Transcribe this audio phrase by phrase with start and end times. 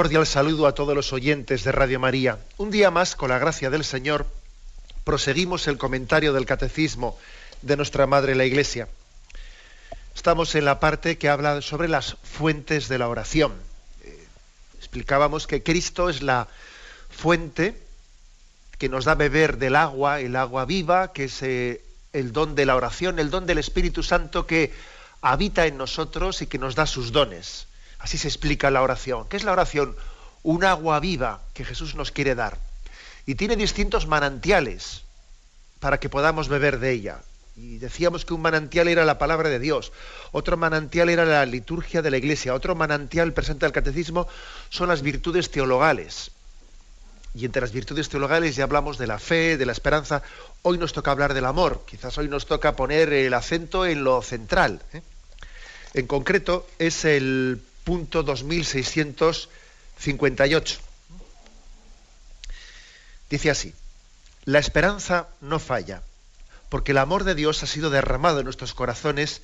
[0.00, 2.38] Cordial saludo a todos los oyentes de Radio María.
[2.56, 4.24] Un día más, con la gracia del Señor,
[5.04, 7.18] proseguimos el comentario del Catecismo
[7.60, 8.88] de nuestra Madre la Iglesia.
[10.16, 13.52] Estamos en la parte que habla sobre las fuentes de la oración.
[14.02, 14.26] Eh,
[14.78, 16.48] explicábamos que Cristo es la
[17.10, 17.78] fuente
[18.78, 22.64] que nos da beber del agua, el agua viva, que es eh, el don de
[22.64, 24.72] la oración, el don del Espíritu Santo que
[25.20, 27.66] habita en nosotros y que nos da sus dones.
[28.00, 29.28] Así se explica la oración.
[29.28, 29.94] ¿Qué es la oración?
[30.42, 32.58] Un agua viva que Jesús nos quiere dar.
[33.26, 35.02] Y tiene distintos manantiales
[35.78, 37.20] para que podamos beber de ella.
[37.56, 39.92] Y decíamos que un manantial era la palabra de Dios,
[40.32, 44.28] otro manantial era la liturgia de la iglesia, otro manantial presente al catecismo
[44.70, 46.30] son las virtudes teologales.
[47.34, 50.22] Y entre las virtudes teologales ya hablamos de la fe, de la esperanza.
[50.62, 51.84] Hoy nos toca hablar del amor.
[51.86, 54.80] Quizás hoy nos toca poner el acento en lo central.
[54.92, 55.02] ¿eh?
[55.94, 60.78] En concreto, es el punto 2658.
[63.30, 63.74] Dice así,
[64.44, 66.02] la esperanza no falla,
[66.68, 69.42] porque el amor de Dios ha sido derramado en nuestros corazones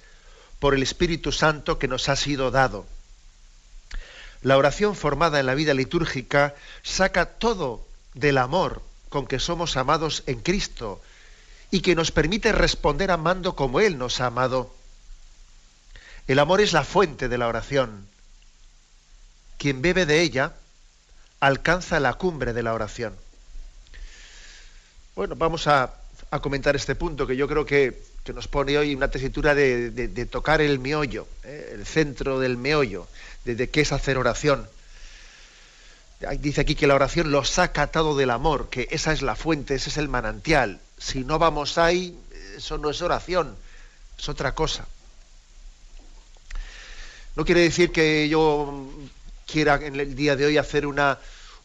[0.58, 2.86] por el Espíritu Santo que nos ha sido dado.
[4.42, 10.22] La oración formada en la vida litúrgica saca todo del amor con que somos amados
[10.26, 11.00] en Cristo
[11.70, 14.74] y que nos permite responder amando como Él nos ha amado.
[16.26, 18.08] El amor es la fuente de la oración
[19.58, 20.52] quien bebe de ella
[21.40, 23.14] alcanza la cumbre de la oración.
[25.14, 25.94] Bueno, vamos a,
[26.42, 28.02] comentar este punto que yo creo que,
[28.34, 31.70] nos pone hoy una tesitura de, tocar el meollo, ¿eh?
[31.72, 33.06] el centro del meollo,
[33.44, 34.68] de, qué es hacer oración.
[36.40, 39.74] Dice aquí que la oración lo saca todo del amor, que esa es la fuente,
[39.74, 40.80] ese es el manantial.
[40.98, 42.18] Si no vamos ahí,
[42.56, 43.54] eso no es oración,
[44.18, 44.86] es otra cosa.
[47.36, 48.88] No quiere decir que yo
[49.46, 51.18] quiera en el día de hoy hacer una,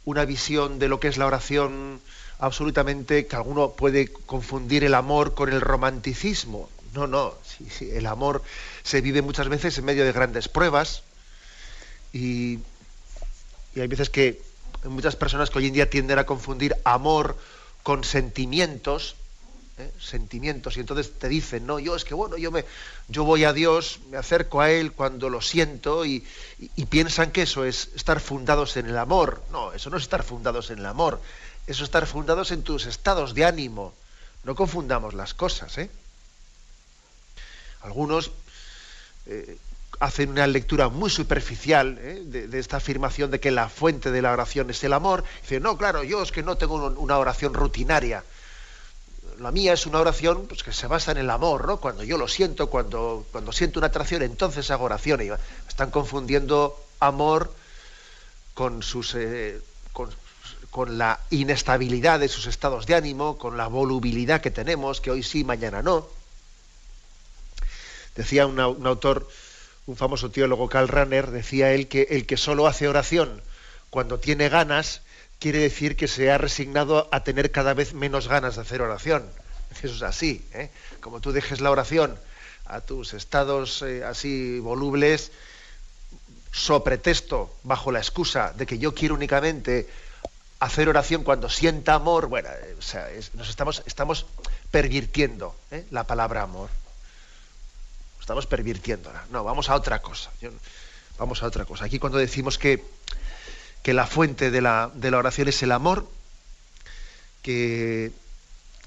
[0.06, 2.00] una visión de lo que es la oración
[2.40, 6.70] absolutamente que alguno puede confundir el amor con el romanticismo.
[6.94, 7.36] No, no,
[7.80, 8.44] el amor
[8.84, 11.04] se vive muchas veces en medio de grandes pruebas
[12.12, 12.60] y,
[13.76, 14.42] y hay veces que
[14.84, 17.38] hay muchas personas que hoy en día tienden a confundir amor
[17.84, 19.16] con sentimientos
[19.78, 19.92] ¿eh?
[20.00, 22.66] sentimientos, y entonces te dicen, no, yo es que bueno, yo me
[23.08, 26.26] yo voy a Dios, me acerco a Él cuando lo siento, y,
[26.90, 29.44] piensan que eso es estar fundados en el amor.
[29.52, 31.22] No, eso no es estar fundados en el amor,
[31.68, 33.94] eso es estar fundados en tus estados de ánimo.
[34.44, 35.90] No confundamos las cosas, ¿eh?
[37.82, 38.32] Algunos
[39.28, 39.58] eh,
[40.00, 44.32] hacen una lectura muy superficial de, de, esta afirmación de que la fuente de la
[44.32, 45.24] oración es el amor.
[45.42, 48.24] Dicen, no, claro, yo es que no tengo una oración rutinaria
[49.42, 51.78] la mía es una oración pues, que se basa en el amor, ¿no?
[51.78, 55.22] Cuando yo lo siento, cuando, cuando siento una atracción, entonces hago oración.
[55.22, 55.30] Y
[55.68, 57.54] están confundiendo amor
[58.54, 59.60] con, sus, eh,
[59.92, 65.24] con, la inestabilidad de sus estados de ánimo, con la volubilidad que tenemos, que hoy
[65.24, 66.08] sí, mañana no.
[68.16, 69.28] Decía un autor,
[69.86, 73.42] un famoso teólogo, Karl Rahner, decía él que el que solo hace oración
[73.90, 75.02] cuando tiene ganas
[75.42, 79.28] quiere decir que se ha resignado a tener cada vez menos ganas de hacer oración.
[79.82, 80.46] Eso es así.
[80.54, 80.70] ¿eh?
[81.02, 82.16] Como tú dejes la oración
[82.66, 85.32] a tus estados eh, así volubles,
[86.86, 89.90] pretexto, bajo la excusa de que yo quiero únicamente
[90.60, 94.28] hacer oración cuando sienta amor, bueno, eh, o sea, nos estamos, estamos
[94.70, 95.56] pervirtiendo
[95.90, 96.70] la palabra amor.
[98.20, 99.26] Estamos pervirtiéndola.
[99.32, 100.30] No, vamos a otra cosa.
[101.18, 101.86] vamos a otra cosa.
[101.86, 103.01] Aquí cuando decimos que
[103.84, 106.10] que la fuente de la, de la oración es el amor,
[107.42, 108.12] que,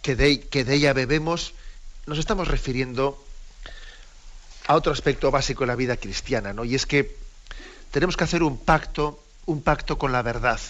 [0.03, 1.55] que, de, que de ella bebemos,
[2.07, 3.23] nos estamos refiriendo
[4.67, 6.65] a otro aspecto básico de la vida cristiana, ¿no?
[6.65, 7.17] Y es que
[7.91, 10.61] tenemos que hacer un pacto, un pacto con la verdad.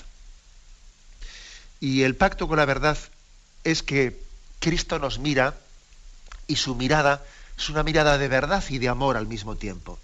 [1.81, 2.99] Y el pacto con la verdad
[3.63, 4.21] es que
[4.59, 5.55] Cristo nos mira
[6.47, 7.23] y su mirada
[7.57, 9.99] es una mirada de verdad y de amor al mismo tiempo.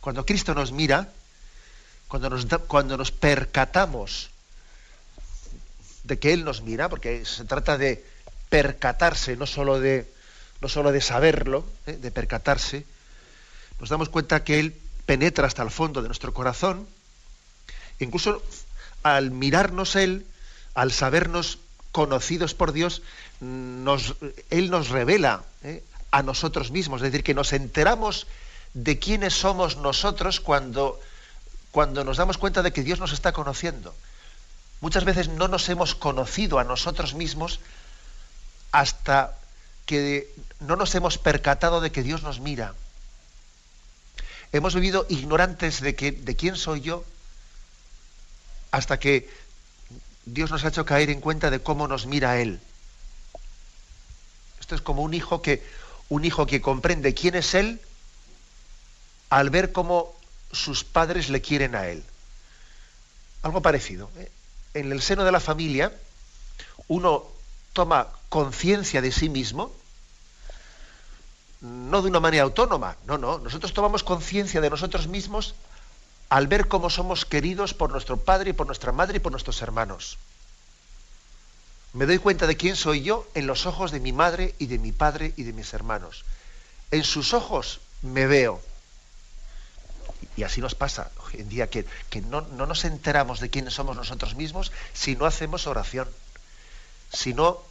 [0.00, 1.10] Cuando Cristo nos mira,
[2.14, 4.30] cuando nos, cuando nos percatamos
[6.04, 8.04] de que Él nos mira, porque se trata de
[8.48, 10.08] percatarse, no solo de,
[10.60, 11.94] no solo de saberlo, ¿eh?
[11.94, 12.86] de percatarse,
[13.80, 14.76] nos damos cuenta que Él
[15.06, 16.86] penetra hasta el fondo de nuestro corazón
[17.98, 18.44] incluso
[19.02, 20.24] al mirarnos Él,
[20.74, 21.58] al sabernos
[21.90, 23.02] conocidos por Dios,
[23.40, 24.14] nos,
[24.50, 25.82] Él nos revela ¿eh?
[26.12, 28.28] a nosotros mismos, es decir, que nos enteramos
[28.72, 31.00] de quiénes somos nosotros cuando,
[31.74, 33.92] cuando nos damos cuenta de que Dios nos está conociendo.
[34.80, 37.58] Muchas veces no nos hemos conocido a nosotros mismos
[38.70, 39.36] hasta
[39.84, 42.74] que no nos hemos percatado de que Dios nos mira.
[44.52, 47.04] Hemos vivido ignorantes de, que, de quién soy yo
[48.70, 49.28] hasta que
[50.26, 52.60] Dios nos ha hecho caer en cuenta de cómo nos mira Él.
[54.60, 55.60] Esto es como un hijo que,
[56.08, 57.80] un hijo que comprende quién es Él
[59.28, 60.13] al ver cómo
[60.54, 62.02] sus padres le quieren a Él.
[63.42, 64.10] Algo parecido.
[64.16, 64.30] ¿eh?
[64.74, 65.92] En el seno de la familia,
[66.88, 67.24] uno
[67.72, 69.72] toma conciencia de sí mismo,
[71.60, 75.54] no de una manera autónoma, no, no, nosotros tomamos conciencia de nosotros mismos
[76.28, 79.62] al ver cómo somos queridos por nuestro padre y por nuestra madre y por nuestros
[79.62, 80.18] hermanos.
[81.92, 84.78] Me doy cuenta de quién soy yo en los ojos de mi madre y de
[84.78, 86.24] mi padre y de mis hermanos.
[86.90, 88.60] En sus ojos me veo.
[90.36, 91.86] Y así nos pasa hoy en día, que,
[92.28, 96.08] no, no, nos enteramos de quiénes somos nosotros mismos si no hacemos oración.
[97.12, 97.62] Si no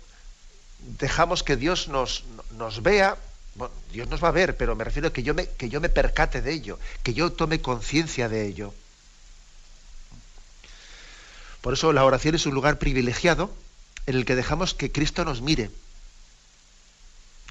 [1.00, 2.24] dejamos que Dios nos,
[2.58, 3.18] nos vea
[3.56, 5.80] bueno, Dios nos va a ver, pero me refiero a que yo me, que yo
[5.80, 8.74] me percate de ello, que yo tome conciencia de ello.
[11.62, 13.54] Por eso la oración es un lugar privilegiado
[14.06, 15.70] en el que dejamos que Cristo nos mire.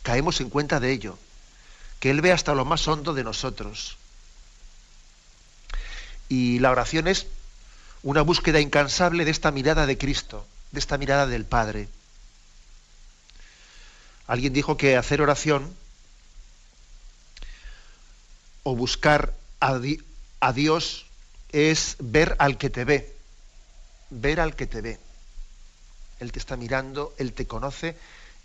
[0.02, 1.18] Caemos en cuenta de ello,
[2.00, 3.96] que Él ve hasta lo más hondo de nosotros.
[6.32, 7.26] Y la oración es
[8.02, 11.90] una búsqueda incansable de esta mirada de Cristo, de esta mirada del Padre.
[14.26, 15.76] Alguien dijo que hacer oración
[18.62, 19.78] o buscar a,
[20.54, 21.04] Dios
[21.50, 23.14] es ver al que te ve,
[24.08, 24.98] ver al que te ve.
[26.18, 27.94] Él te está mirando, Él te conoce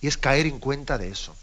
[0.02, 1.34] y es caer en cuenta de eso.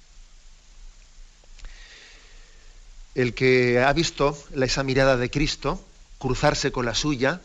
[3.14, 5.82] El que ha visto esa mirada de Cristo
[6.24, 7.42] cruzarse con la suya,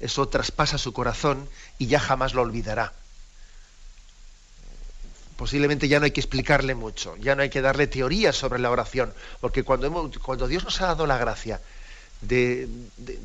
[0.00, 1.46] eso traspasa su corazón
[1.76, 2.94] y ya jamás lo olvidará
[5.42, 8.70] posiblemente ya no hay que explicarle mucho, ya no hay que darle teorías sobre la
[8.70, 11.60] oración, porque cuando, Dios nos ha dado la gracia
[12.20, 12.68] de,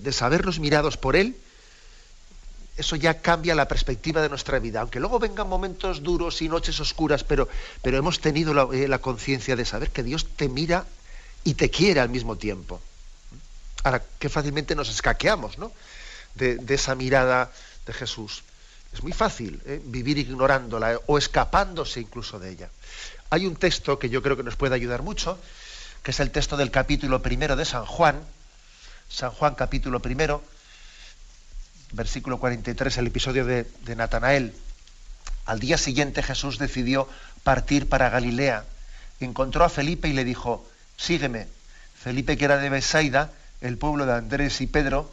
[0.09, 1.37] sabernos mirados por Él,
[2.75, 6.79] eso ya cambia la perspectiva de nuestra vida, aunque luego vengan momentos duros y noches
[6.79, 7.49] oscuras, pero,
[7.83, 10.87] pero hemos tenido la, eh, conciencia de saber que Dios te mira
[11.43, 12.81] y te quiere al mismo tiempo.
[13.87, 15.71] Ahora, qué fácilmente nos escaqueamos ¿no?
[16.35, 17.49] de esa mirada
[17.85, 18.43] de Jesús.
[18.91, 19.81] Es muy fácil ¿eh?
[19.81, 20.99] vivir ignorándola ¿eh?
[21.07, 22.69] o escapándose incluso de ella.
[23.29, 25.39] Hay un texto que yo creo que nos puede ayudar mucho,
[26.03, 28.19] que es el texto del capítulo primero de San Juan,
[29.07, 30.43] San Juan capítulo primero,
[31.93, 34.53] versículo 43, el episodio de, de Natanael.
[35.45, 37.07] Al día siguiente Jesús decidió
[37.45, 38.65] partir para Galilea.
[39.21, 41.47] Encontró a Felipe y le dijo, sígueme.
[41.97, 45.11] Felipe, que era de Besaida, el pueblo de Andrés y Pedro,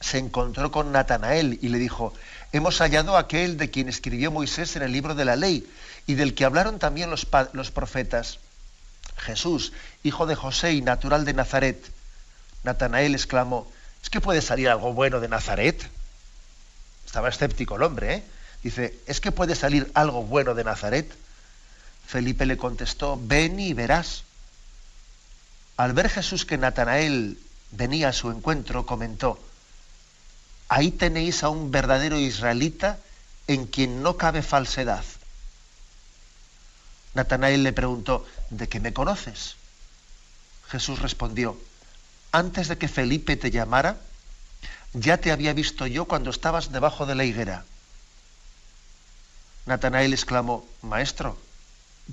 [0.00, 2.12] se encontró con Natanael y le dijo,
[2.52, 5.66] hemos hallado aquel de quien escribió Moisés en el libro de la ley
[6.06, 7.26] y del que hablaron también los,
[7.70, 8.38] profetas.
[9.16, 11.82] Jesús, hijo de José y natural de Nazaret.
[12.64, 13.70] Natanael exclamó,
[14.02, 15.88] ¿es que puede salir algo bueno de Nazaret?
[17.06, 18.22] Estaba escéptico el hombre, ¿eh?
[18.62, 21.10] Dice, ¿es que puede salir algo bueno de Nazaret?
[22.06, 24.24] Felipe le contestó, ven y verás.
[25.76, 27.38] Al ver Jesús que Natanael
[27.70, 29.38] venía a su encuentro, comentó,
[30.68, 32.98] Ahí tenéis a un verdadero israelita
[33.46, 35.04] en quien no cabe falsedad.
[37.14, 39.56] Natanael le preguntó, ¿de qué me conoces?
[40.68, 41.56] Jesús respondió,
[42.32, 43.96] antes de que Felipe te llamara,
[44.92, 47.64] ya te había visto yo cuando estabas debajo de la higuera.
[49.66, 51.38] Natanael exclamó, Maestro,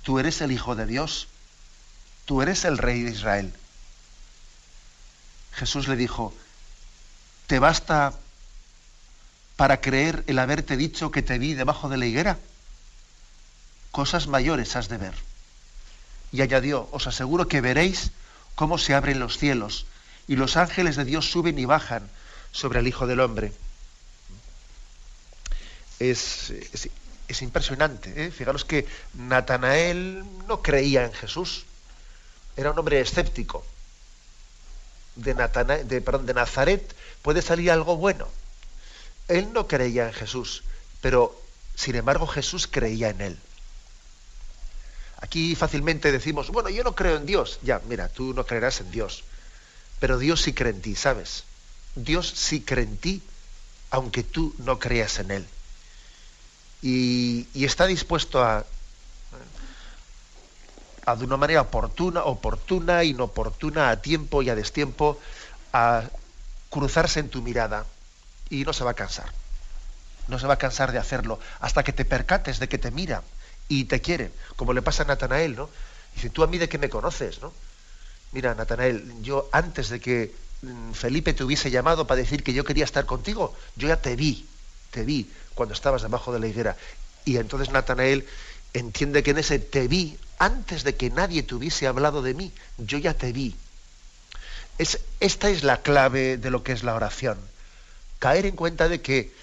[0.04, 1.28] tú eres el Hijo de Dios,
[2.26, 3.54] tú eres el Rey de Israel.
[5.56, 6.34] Jesús le dijo,
[7.48, 8.14] ¿te basta
[9.56, 12.40] para creer el haberte dicho que te vi debajo de la higuera?
[13.92, 15.14] Cosas mayores has de ver.
[16.32, 18.12] Y añadió, os aseguro que veréis
[18.56, 19.86] cómo se abren los cielos
[20.28, 22.10] y los ángeles de Dios suben y bajan
[22.52, 23.54] sobre el Hijo del Hombre.
[26.00, 26.50] Es,
[27.28, 28.26] es, impresionante.
[28.26, 28.32] ¿eh?
[28.32, 31.66] Fijaros que Natanael no creía en Jesús.
[32.56, 33.66] Era un hombre escéptico.
[35.16, 38.28] De, Nazaret puede salir algo bueno
[39.28, 40.64] él no creía en Jesús,
[41.02, 41.40] pero
[41.76, 43.38] sin embargo Jesús creía en él.
[45.20, 47.60] Aquí fácilmente decimos, bueno, yo no creo en Dios.
[47.64, 49.24] Ya, mira, tú no creerás en Dios,
[50.00, 51.46] pero Dios sí cree en ti, ¿sabes?
[51.96, 53.22] Dios sí cree en ti
[53.90, 55.46] aunque tú no creas en Él.
[56.82, 58.66] Y, está dispuesto a,
[61.06, 65.20] de una manera oportuna, oportuna, inoportuna, a tiempo y a destiempo,
[65.74, 66.04] a
[66.70, 67.86] cruzarse en tu mirada.
[68.50, 69.32] Y no se va a cansar.
[70.28, 73.24] No se va a cansar de hacerlo hasta que te percates de que te mira
[73.68, 75.70] y te quiere, como le pasa a Natanael, ¿no?
[76.16, 77.54] Dice, tú a mí de qué me conoces, ¿no?
[78.32, 82.64] Mira, Natanael, yo antes de que mm, Felipe te hubiese llamado para decir que yo
[82.64, 84.48] quería estar contigo, yo ya te vi,
[84.92, 86.78] te vi cuando estabas debajo de la higuera.
[87.26, 88.26] Y entonces Natanael
[88.74, 92.52] entiende que en ese te vi, antes de que nadie te hubiese hablado de mí,
[92.78, 93.56] yo ya te vi.
[94.78, 97.38] Es, esta es la clave de lo que es la oración.
[98.20, 99.34] Caer en cuenta de que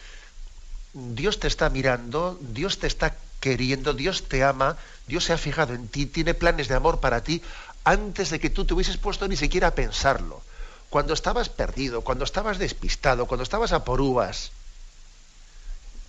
[0.92, 5.74] Dios te está mirando, Dios te está queriendo, Dios te ama, Dios se ha fijado
[5.74, 7.42] en ti, tiene planes de amor para ti,
[7.84, 10.42] antes de que tú te hubieses puesto ni siquiera a pensarlo.
[10.90, 14.50] Cuando estabas perdido, cuando estabas despistado, cuando estabas a por uvas,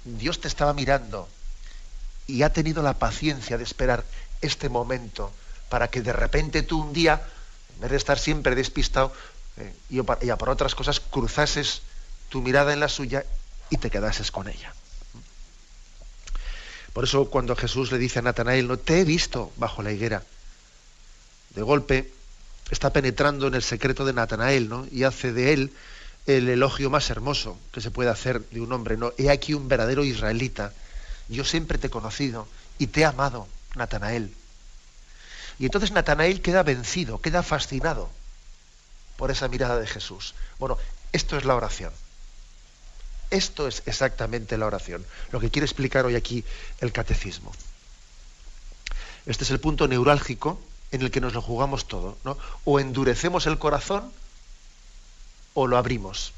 [0.04, 1.30] Dios te estaba mirando
[2.26, 4.04] y ha tenido la paciencia de esperar
[4.42, 5.32] este momento
[5.70, 7.22] para que de repente tú un día,
[7.76, 9.14] en vez de estar siempre despistado
[9.58, 11.82] eh, y, a por otras cosas, cruzases
[12.30, 13.26] tu mirada en la suya
[13.70, 14.74] y te quedases con ella.
[16.94, 20.24] Por eso cuando Jesús le dice a Natanael, no te he visto bajo la higuera,
[21.56, 22.12] de golpe
[22.70, 24.88] está penetrando en el secreto de Natanael, ¿no?
[24.92, 25.74] Y hace de él
[26.28, 29.14] el elogio más hermoso que se puede hacer de un hombre, ¿no?
[29.18, 30.74] He aquí un verdadero israelita.
[31.28, 34.34] Yo siempre te he conocido y te he amado, Natanael.
[35.60, 38.10] Y entonces Natanael queda vencido, queda fascinado
[39.18, 40.34] por esa mirada de Jesús.
[40.60, 40.78] Bueno,
[41.12, 41.94] esto es la oración.
[43.30, 46.44] Esto es exactamente la oración, lo que quiere explicar hoy aquí
[46.80, 47.52] el catecismo.
[49.26, 50.60] Este es el punto neurálgico
[50.92, 52.38] en el que nos lo jugamos todo, ¿no?
[52.66, 54.12] O endurecemos el corazón
[55.54, 56.34] o lo abrimos.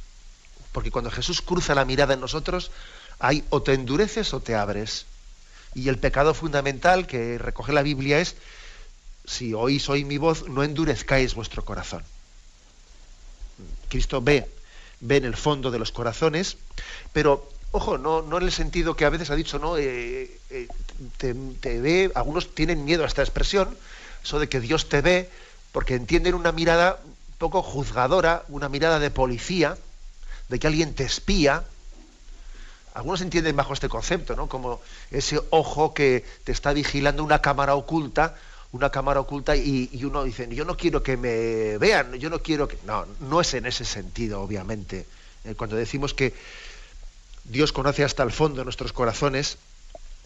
[0.72, 2.72] Porque cuando Jesús cruza la mirada en nosotros,
[3.20, 5.06] hay o te endureces o te abres.
[5.75, 8.36] Y el pecado fundamental que recoge la Biblia es,
[9.25, 12.03] si oís hoy mi voz, no endurezcáis vuestro corazón.
[13.89, 14.50] Cristo ve,
[15.00, 16.58] ve en el fondo de los corazones,
[17.12, 20.68] pero ojo, no, no en el sentido que a veces ha dicho, no, eh, eh,
[21.18, 23.75] te, te, ve, algunos tienen miedo a esta expresión,
[24.24, 25.30] eso de que Dios te ve,
[25.72, 27.00] porque entienden una mirada
[27.38, 29.77] poco juzgadora, una mirada de policía,
[30.50, 31.63] de que alguien te espía.
[32.94, 34.48] Algunos entienden bajo este concepto, ¿no?
[34.48, 34.82] Como
[35.12, 38.36] ese ojo que te está vigilando una cámara oculta,
[38.72, 42.68] una cámara oculta y, uno dice, yo no quiero que me vean, yo no quiero
[42.68, 42.78] que...
[42.86, 45.06] No, no es en ese sentido, obviamente.
[45.46, 46.34] Eh, cuando decimos que
[47.44, 49.58] Dios conoce hasta el fondo nuestros corazones,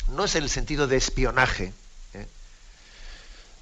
[0.10, 1.74] no es en el sentido de espionaje,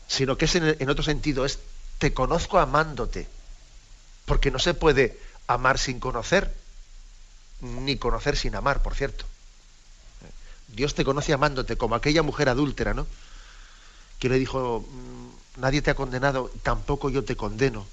[0.08, 1.60] sino que es en, otro sentido, es
[1.98, 3.28] te conozco amándote,
[4.26, 6.54] porque no se puede amar sin conocer,
[7.86, 9.26] ni conocer sin amar, por cierto.
[10.68, 13.08] Dios te conoce amándote, como aquella mujer adúltera, ¿no?
[14.20, 17.86] Que le dijo, mm, nadie te ha condenado, tampoco yo te condeno.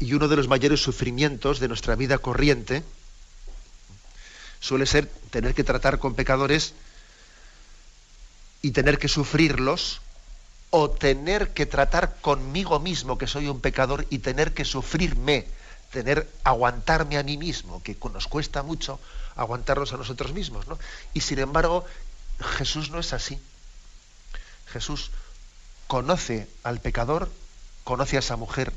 [0.00, 2.82] Y uno de los mayores sufrimientos de nuestra vida corriente
[4.60, 6.74] suele ser tener que tratar con pecadores
[8.62, 10.00] y tener que sufrirlos
[10.70, 15.46] o tener que tratar conmigo mismo, que soy un pecador, y tener que sufrirme,
[15.92, 18.98] tener, aguantarme a mí mismo, que nos cuesta mucho
[19.36, 20.66] aguantarnos a nosotros mismos.
[20.66, 20.78] ¿no?
[21.14, 21.84] Y sin embargo,
[22.56, 23.38] Jesús no es así.
[24.66, 25.10] Jesús
[25.86, 27.30] conoce al pecador,
[27.84, 28.72] conoce a esa mujer,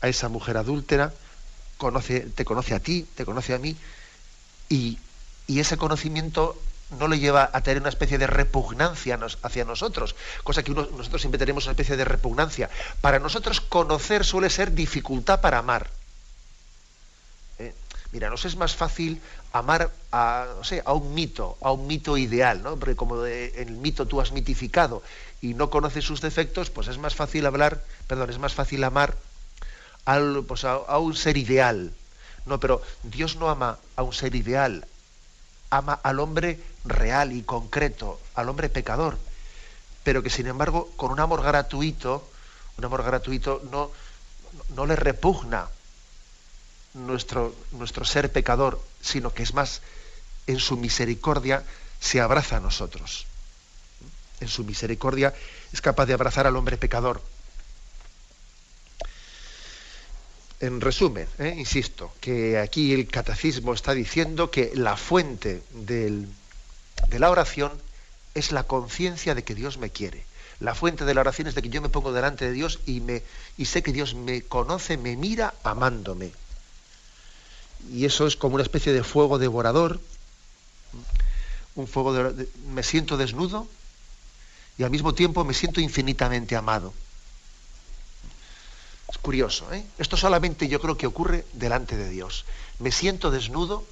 [0.00, 1.12] a esa mujer adúltera,
[1.76, 3.76] conoce, te conoce a ti, te conoce a mí,
[4.70, 4.98] y,
[5.46, 6.58] y ese conocimiento
[6.98, 11.38] no le lleva a tener una especie de repugnancia hacia nosotros, cosa que nosotros siempre
[11.38, 12.70] tenemos una especie de repugnancia.
[13.02, 15.90] Para nosotros conocer suele ser dificultad para amar.
[18.14, 19.20] Mira, nos es más fácil
[19.52, 20.46] amar a,
[20.84, 22.76] a un mito, a un mito ideal, ¿no?
[22.76, 25.02] Porque como en el mito tú has mitificado
[25.42, 29.16] y no conoces sus defectos, pues es más fácil hablar, perdón, es más fácil amar
[30.46, 31.90] pues a un ser ideal.
[32.46, 34.86] No, pero Dios no ama a un ser ideal,
[35.70, 39.18] ama al hombre real y concreto, al hombre pecador,
[40.04, 42.30] pero que sin embargo con un amor gratuito,
[42.78, 43.90] un amor gratuito no,
[44.76, 45.66] no le repugna
[46.94, 49.82] nuestro, nuestro ser pecador, sino que es más,
[50.46, 51.64] en su misericordia
[52.00, 53.26] se abraza a nosotros.
[54.40, 55.34] En su misericordia
[55.72, 57.22] es capaz de abrazar al hombre pecador.
[60.60, 61.54] En resumen, ¿eh?
[61.58, 66.28] insisto, que aquí el catecismo está diciendo que la fuente del,
[67.08, 67.72] de la oración
[68.34, 70.24] es la conciencia de que Dios me quiere.
[70.60, 73.00] La fuente de la oración es de que yo me pongo delante de Dios y,
[73.00, 73.22] me,
[73.58, 76.32] y sé que Dios me conoce, me mira amándome.
[77.90, 80.00] Y eso es como una especie de fuego devorador,
[81.74, 83.66] un fuego de, me siento desnudo
[84.78, 86.94] y al mismo tiempo me siento infinitamente amado.
[89.08, 89.84] Es curioso, ¿eh?
[89.98, 92.44] Esto solamente yo creo que ocurre delante de Dios.
[92.78, 93.84] Me siento desnudo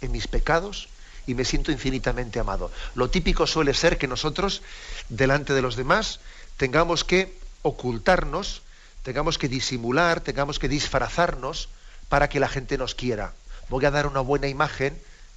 [0.00, 0.88] en mis pecados
[1.26, 2.70] y me siento infinitamente amado.
[2.94, 4.62] Lo típico suele ser que nosotros,
[5.08, 6.20] delante de los demás,
[6.56, 8.62] tengamos que ocultarnos,
[9.02, 11.68] tengamos que disimular, tengamos que disfrazarnos
[12.12, 13.32] para que la gente nos quiera.
[13.70, 14.94] Voy a dar una buena imagen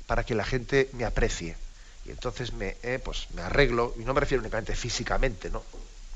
[0.08, 1.56] para que la gente me aprecie.
[2.04, 5.64] Y entonces me, eh, pues me arreglo, y no me refiero únicamente físicamente, ¿no?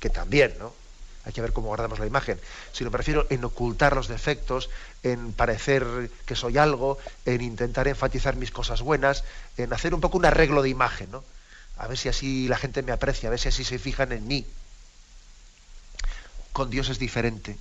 [0.01, 0.73] que también, ¿no?
[1.23, 2.41] hay que ver cómo guardamos la imagen,
[2.73, 4.69] sino me refiero en ocultar los defectos,
[5.01, 9.23] en parecer que soy algo, en intentar enfatizar mis cosas buenas,
[9.55, 11.23] en hacer un poco un arreglo de imagen, ¿no?
[11.77, 14.27] A ver si así la gente me aprecia, a ver si así se fijan en
[14.27, 14.45] mí.
[16.51, 17.55] Con Dios es diferente.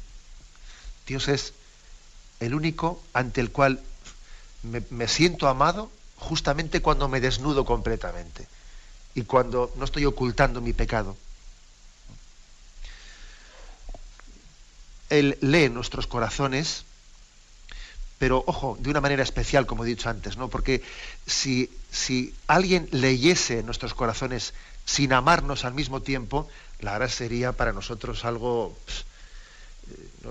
[1.06, 1.54] Dios es
[2.40, 3.80] el único ante el cual
[4.62, 8.46] me, siento amado justamente cuando me desnudo completamente
[9.14, 11.16] y cuando no estoy ocultando mi pecado.
[15.10, 16.84] Él lee nuestros corazones,
[18.18, 20.48] pero ojo, de una manera especial, como he dicho antes, ¿no?
[20.48, 20.82] Porque
[21.26, 24.52] si, si alguien leyese nuestros corazones
[24.84, 26.48] sin amarnos al mismo tiempo,
[26.80, 28.76] la verdad sería para nosotros algo.
[29.90, 30.28] Eh,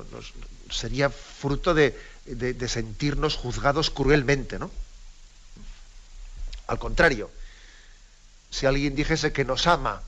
[0.69, 4.69] sería fruto de, de, sentirnos juzgados cruelmente, ¿no?
[6.67, 7.29] Al contrario,
[8.49, 10.01] si alguien dijese que nos ama,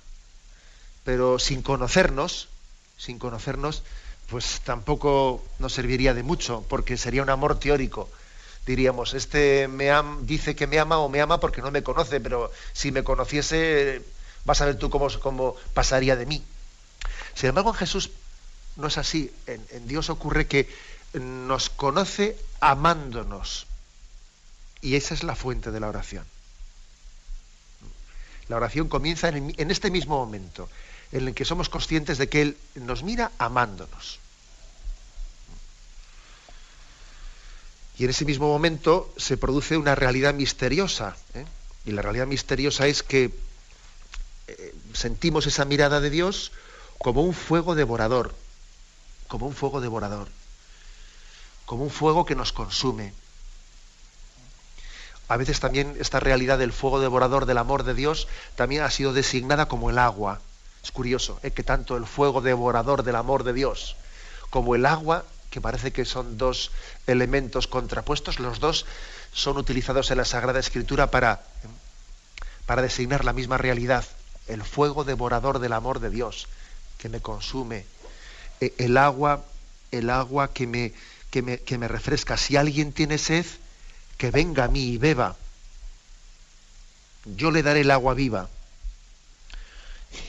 [1.03, 2.49] pero sin conocernos,
[2.97, 3.83] sin conocernos,
[4.29, 8.09] pues tampoco nos serviría de mucho, porque sería un amor teórico.
[8.65, 9.89] Diríamos, este me
[10.21, 14.03] dice que me ama o me ama porque no me conoce, pero si me conociese,
[14.45, 16.43] vas a ver tú cómo, cómo pasaría de mí.
[17.33, 18.11] Sin embargo, en Jesús
[18.79, 19.31] no es así.
[19.47, 20.69] En, Dios ocurre que
[21.13, 23.67] nos conoce amándonos.
[24.81, 26.25] Y esa es la fuente de la oración.
[28.47, 30.69] La oración comienza en este mismo momento,
[31.11, 34.19] en el que somos conscientes de que Él nos mira amándonos.
[37.99, 41.17] Y en ese mismo momento se produce una realidad misteriosa.
[41.33, 41.45] ¿eh?
[41.85, 43.29] Y la realidad misteriosa es que
[44.47, 46.53] eh, sentimos esa mirada de Dios
[46.97, 48.33] como un fuego devorador,
[49.29, 50.27] como un fuego devorador,
[51.65, 53.13] como un fuego que nos consume.
[55.29, 59.13] A veces también esta realidad del fuego devorador del amor de Dios también ha sido
[59.13, 60.41] designada como el agua.
[60.83, 61.51] Es curioso ¿eh?
[61.51, 63.95] que tanto el fuego devorador del amor de Dios
[64.49, 66.71] como el agua, que parece que son dos
[67.05, 68.87] elementos contrapuestos, los dos
[69.31, 71.43] son utilizados en la Sagrada Escritura para,
[72.65, 74.05] para designar la misma realidad,
[74.47, 76.47] el fuego devorador del amor de Dios,
[76.97, 77.85] que me consume,
[78.59, 79.45] el agua,
[79.91, 80.93] el agua que me,
[81.31, 82.37] que me, que me refresca.
[82.37, 83.45] Si alguien tiene sed,
[84.17, 85.35] que venga a mí y beba.
[87.25, 88.49] Yo le daré el agua viva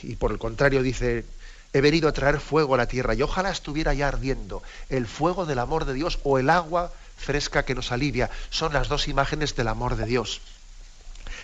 [0.03, 1.25] y por el contrario dice,
[1.73, 5.45] he venido a traer fuego a la tierra y ojalá estuviera ya ardiendo el fuego
[5.45, 8.29] del amor de Dios o el agua fresca que nos alivia.
[8.49, 10.41] Son las dos imágenes del amor de Dios.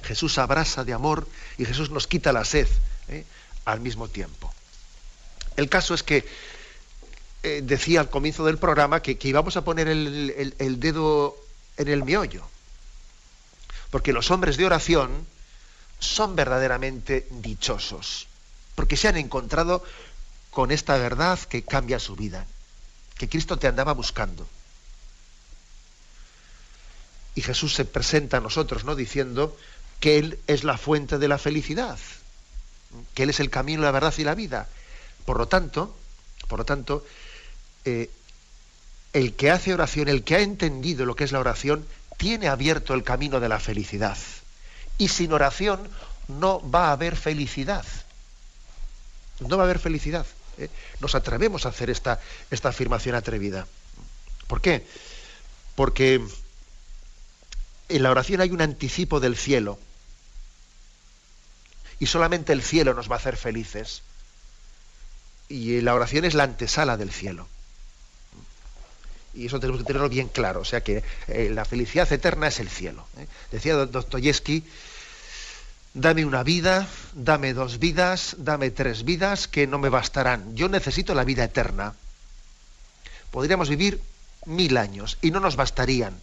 [0.04, 2.68] Jesús abraza de amor y Jesús nos quita la sed
[3.10, 3.26] ¿eh?
[3.66, 4.54] al mismo tiempo.
[5.56, 6.26] El caso es que
[7.44, 11.36] eh, decía al comienzo del programa que, íbamos a poner el dedo
[11.78, 12.44] en el miollo.
[13.92, 15.26] Porque los hombres de oración,
[16.00, 18.28] son verdaderamente dichosos,
[18.76, 19.84] porque se han encontrado
[20.52, 22.46] con esta verdad que cambia su vida,
[23.18, 24.48] que Cristo te andaba buscando.
[27.36, 28.96] Y Jesús se presenta a nosotros, ¿no?
[28.96, 29.56] Diciendo
[30.00, 32.00] que Él es la fuente de la felicidad,
[33.14, 34.68] que Él es el camino, la verdad y la vida.
[35.26, 35.96] Por lo tanto,
[36.48, 37.06] por lo tanto,
[39.14, 41.86] el que hace oración, el que ha entendido lo que es la oración,
[42.18, 44.18] tiene abierto el camino de la felicidad.
[44.98, 45.88] Y sin oración
[46.28, 47.86] no va a haber felicidad.
[49.40, 50.26] No va a haber felicidad.
[50.58, 50.70] ¿eh?
[51.00, 52.20] Nos atrevemos a hacer esta,
[52.50, 53.68] esta afirmación atrevida.
[54.48, 54.86] ¿Por qué?
[55.76, 56.22] Porque
[57.90, 59.80] en la oración hay un anticipo del cielo.
[62.00, 64.02] Y solamente el cielo nos va a hacer felices.
[65.50, 67.48] Y la oración es la antesala del cielo.
[69.38, 70.62] Y eso tenemos que tenerlo bien claro.
[70.62, 73.08] O sea que eh, la felicidad eterna es el cielo.
[73.20, 73.28] ¿eh?
[73.52, 74.64] Decía Dostoyevsky,
[75.94, 80.56] dame una vida, dame dos vidas, dame tres vidas que no me bastarán.
[80.56, 81.94] Yo necesito la vida eterna.
[83.30, 84.02] Podríamos vivir
[84.46, 86.20] mil años y no nos bastarían.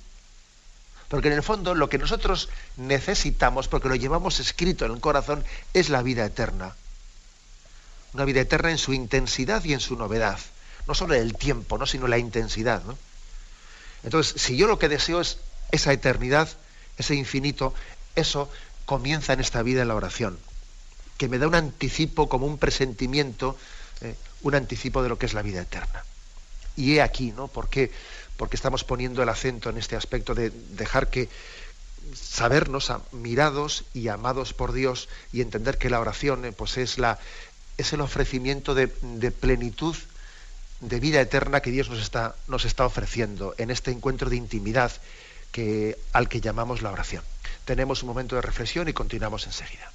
[1.07, 5.45] Porque en el fondo lo que nosotros necesitamos, porque lo llevamos escrito en el corazón,
[5.73, 6.75] es la vida eterna.
[8.13, 10.41] Una vida eterna en su intensidad y en su novedad
[10.87, 11.87] no solo el tiempo, ¿no?
[11.87, 12.83] sino la intensidad.
[14.03, 15.39] Entonces, si yo lo que deseo es
[15.73, 16.49] esa eternidad,
[16.99, 17.75] ese infinito,
[18.15, 18.51] eso
[18.85, 20.39] comienza en esta vida en la oración,
[21.19, 23.57] que me da un anticipo como un presentimiento,
[24.01, 26.05] eh, un anticipo de lo que es la vida eterna.
[26.77, 27.49] Y he aquí, ¿no?
[27.49, 27.91] ¿Por qué?
[28.37, 31.29] Porque estamos poniendo el acento en este aspecto de dejar que
[32.13, 37.19] sabernos mirados y amados por Dios y entender que la oración eh, pues es, la,
[37.79, 39.97] es el ofrecimiento de, plenitud
[40.89, 44.93] de vida eterna que Dios nos está, nos está ofreciendo en este encuentro de intimidad
[45.51, 47.23] que, al que llamamos la oración.
[47.65, 49.94] Tenemos un momento de reflexión y continuamos enseguida.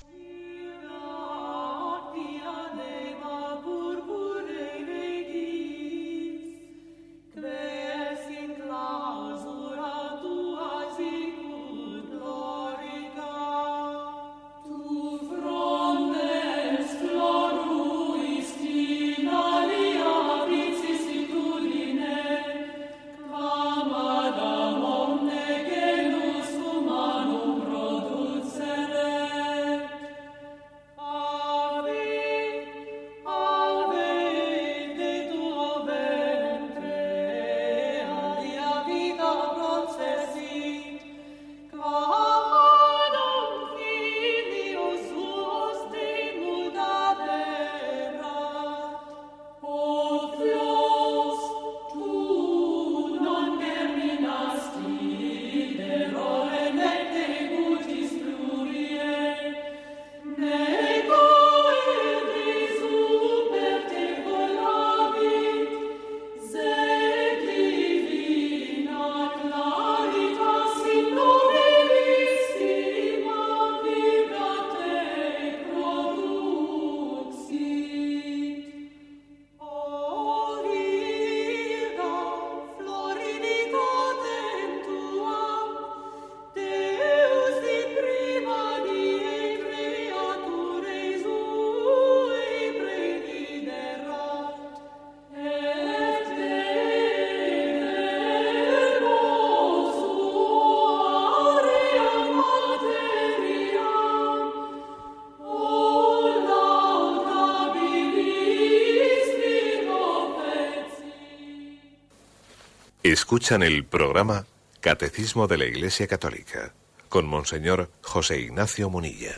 [113.12, 114.46] Escuchan el programa
[114.82, 116.74] Catecismo de la Iglesia Católica
[117.10, 119.36] con Monseñor José Ignacio Munilla.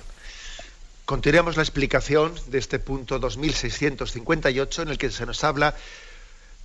[1.06, 5.74] Continuamos la explicación de este punto 2658 en el que se nos habla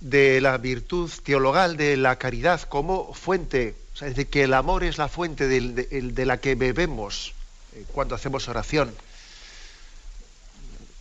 [0.01, 4.53] de la virtud teologal de la caridad como fuente, o sea, es decir, que el
[4.53, 7.33] amor es la fuente de, la que bebemos
[7.73, 8.93] eh, cuando hacemos oración.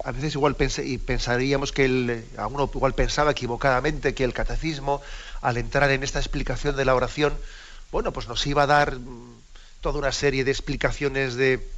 [0.06, 5.02] A veces igual y pensaríamos que el, a uno igual pensaba equivocadamente que el catecismo
[5.42, 7.36] al entrar en esta explicación de la oración,
[7.90, 9.34] bueno, pues nos iba a dar mm,
[9.80, 11.68] toda una serie de explicaciones de,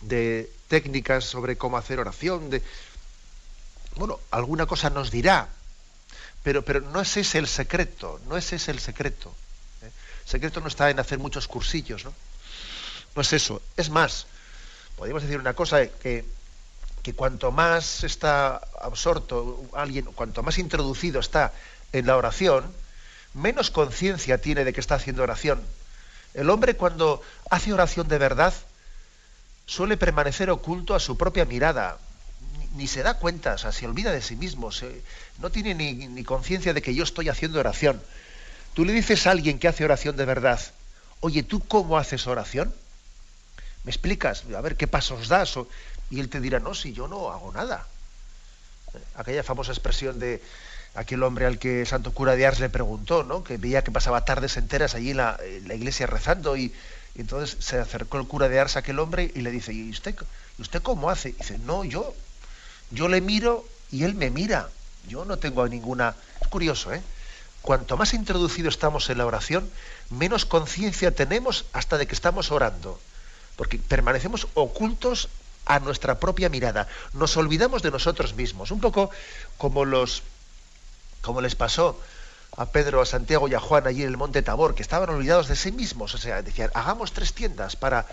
[0.00, 2.62] de técnicas sobre cómo hacer oración, de
[3.96, 5.50] bueno, alguna cosa nos dirá,
[6.42, 9.34] pero, pero no es ese el secreto, no es ese el secreto.
[9.82, 9.90] ¿eh?
[10.24, 12.14] El secreto no está en hacer muchos cursillos, ¿no?
[13.14, 13.60] No es eso.
[13.76, 14.26] Es más,
[14.96, 16.24] podríamos decir una cosa que,
[17.02, 21.52] que cuanto más está absorto alguien, cuanto más introducido está
[21.92, 22.64] en la oración,
[23.34, 25.60] menos conciencia tiene de que está haciendo oración.
[26.34, 28.54] El hombre cuando hace oración de verdad
[29.66, 31.98] suele permanecer oculto a su propia mirada,
[32.74, 34.70] ni, se da cuenta, o sea, se olvida de sí mismo,
[35.38, 38.00] no tiene ni, ni conciencia de que yo estoy haciendo oración.
[38.74, 40.60] Tú le dices a alguien que hace oración de verdad,
[41.20, 42.72] oye, ¿tú cómo haces oración?
[43.84, 44.44] ¿Me explicas?
[44.56, 45.54] A ver, ¿qué pasos das?
[46.10, 47.86] Y él te dirá, no, si yo no hago nada.
[49.14, 50.42] Aquella famosa expresión de,
[50.94, 53.44] aquel hombre al que Santo Cura de Ars le preguntó, ¿no?
[53.44, 55.38] que veía que pasaba tardes enteras allí en la,
[55.74, 56.72] iglesia rezando y,
[57.16, 60.14] entonces se acercó el cura de Ars a aquel hombre y le dice, ¿y usted,
[60.58, 61.32] ¿y usted cómo hace?
[61.32, 62.14] Dice, no, yo,
[62.90, 64.68] yo le miro y él me mira,
[65.08, 66.14] yo no tengo ninguna...
[66.40, 67.02] Es curioso, ¿eh?
[67.62, 69.68] Cuanto más introducido estamos en la oración,
[70.08, 72.98] menos conciencia tenemos hasta de que estamos orando,
[73.56, 75.28] porque permanecemos ocultos
[75.66, 79.10] a nuestra propia mirada, nos olvidamos de nosotros mismos, un poco
[79.58, 80.22] como los
[81.22, 82.00] como les pasó
[82.56, 85.48] a Pedro, a Santiago y a Juan allí en el monte Tabor, que estaban olvidados
[85.48, 86.14] de sí mismos.
[86.14, 88.06] O sea, decían, hagamos tres tiendas para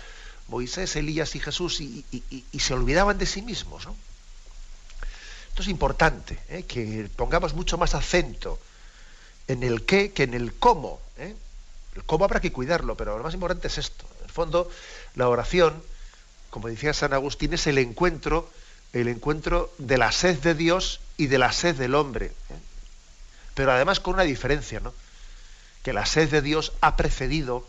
[0.48, 2.04] Moisés, Elías y Jesús, y,
[2.58, 3.86] se olvidaban de sí mismos.
[3.86, 3.96] ¿no?
[5.48, 6.62] Esto es importante, ¿eh?
[6.64, 8.58] que pongamos mucho más acento
[9.48, 11.00] en el qué que en el cómo.
[11.16, 11.34] ¿eh?
[11.96, 14.06] El cómo habrá que cuidarlo, pero lo más importante es esto.
[14.18, 14.70] En el fondo,
[15.14, 15.82] la oración,
[16.50, 18.50] como decía San Agustín, es el encuentro,
[18.92, 22.26] el encuentro de la sed de Dios y de la sed del hombre.
[22.26, 22.68] ¿eh?
[23.58, 24.94] pero además con una diferencia, ¿no?
[25.82, 27.66] Que la sed de Dios ha precedido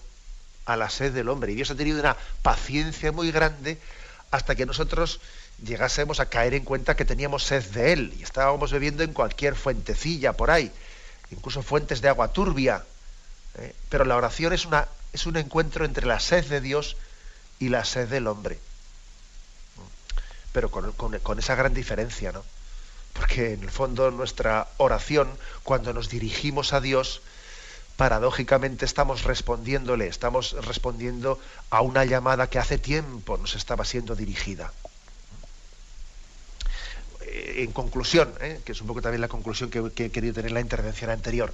[0.67, 1.51] a la sed del hombre.
[1.51, 3.79] Y Dios ha tenido una paciencia muy grande
[4.29, 5.19] hasta que nosotros
[5.65, 9.55] llegásemos a caer en cuenta que teníamos sed de Él y estábamos bebiendo en cualquier
[9.55, 10.71] fuentecilla por ahí,
[11.31, 12.83] incluso fuentes de agua turbia.
[13.57, 13.73] ¿eh?
[13.89, 16.97] Pero la oración es, una, es un encuentro entre la sed de Dios
[17.57, 18.59] y la sed del hombre.
[20.51, 22.43] Pero con, con esa gran diferencia, ¿no?
[23.13, 25.29] Porque en el fondo nuestra oración,
[25.63, 27.21] cuando nos dirigimos a Dios,
[27.99, 31.37] paradójicamente estamos respondiéndole, estamos respondiendo
[31.69, 34.71] a una llamada que hace tiempo nos estaba siendo dirigida.
[37.21, 40.35] Eh, en conclusión, eh, que es un poco también la conclusión que, que he querido
[40.35, 41.53] tener en la intervención anterior,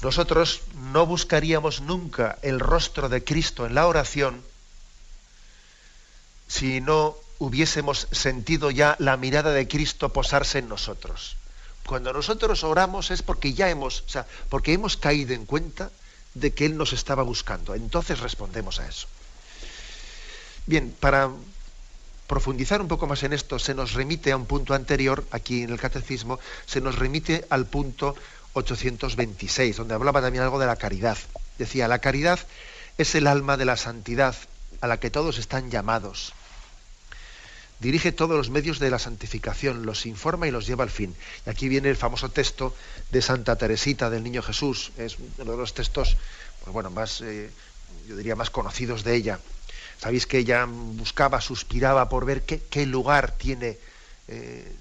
[0.00, 4.42] nosotros no buscaríamos nunca el rostro de Cristo en la oración
[6.48, 11.36] si no hubiésemos sentido ya la mirada de Cristo posarse en nosotros.
[11.86, 15.90] Cuando nosotros oramos es porque ya hemos, o sea, porque hemos caído en cuenta
[16.34, 17.74] de que Él nos estaba buscando.
[17.74, 19.08] Entonces respondemos a eso.
[20.66, 21.30] Bien, para
[22.26, 25.70] profundizar un poco más en esto, se nos remite a un punto anterior, aquí en
[25.70, 28.14] el Catecismo, se nos remite al punto
[28.52, 31.16] 826, donde hablaba también algo de la caridad.
[31.58, 32.38] Decía, la caridad
[32.98, 34.36] es el alma de la santidad
[34.82, 36.34] a la que todos están llamados
[37.80, 41.14] dirige todos los medios de la santificación, los informa y los lleva al fin.
[41.46, 42.74] Y aquí viene el famoso texto
[43.10, 44.92] de Santa Teresita del Niño Jesús.
[44.98, 46.16] Es uno de los textos,
[46.62, 47.50] pues bueno, más, eh,
[48.06, 49.40] yo diría, más conocidos de ella.
[49.98, 53.78] Sabéis que ella buscaba, suspiraba por ver qué, lugar tiene,
[54.28, 54.72] eh,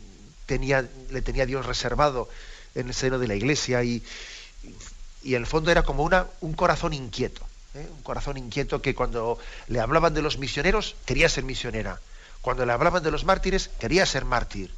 [0.46, 2.30] tenía, le tenía Dios reservado
[2.76, 4.04] en el seno de la iglesia y,
[5.24, 7.46] y en el fondo era como una, un corazón inquieto.
[7.76, 7.88] ¿eh?
[7.92, 12.00] Un corazón inquieto que cuando le hablaban de los misioneros quería ser misionera
[12.42, 14.72] cuando le hablaban de los mártires, quería ser mártir.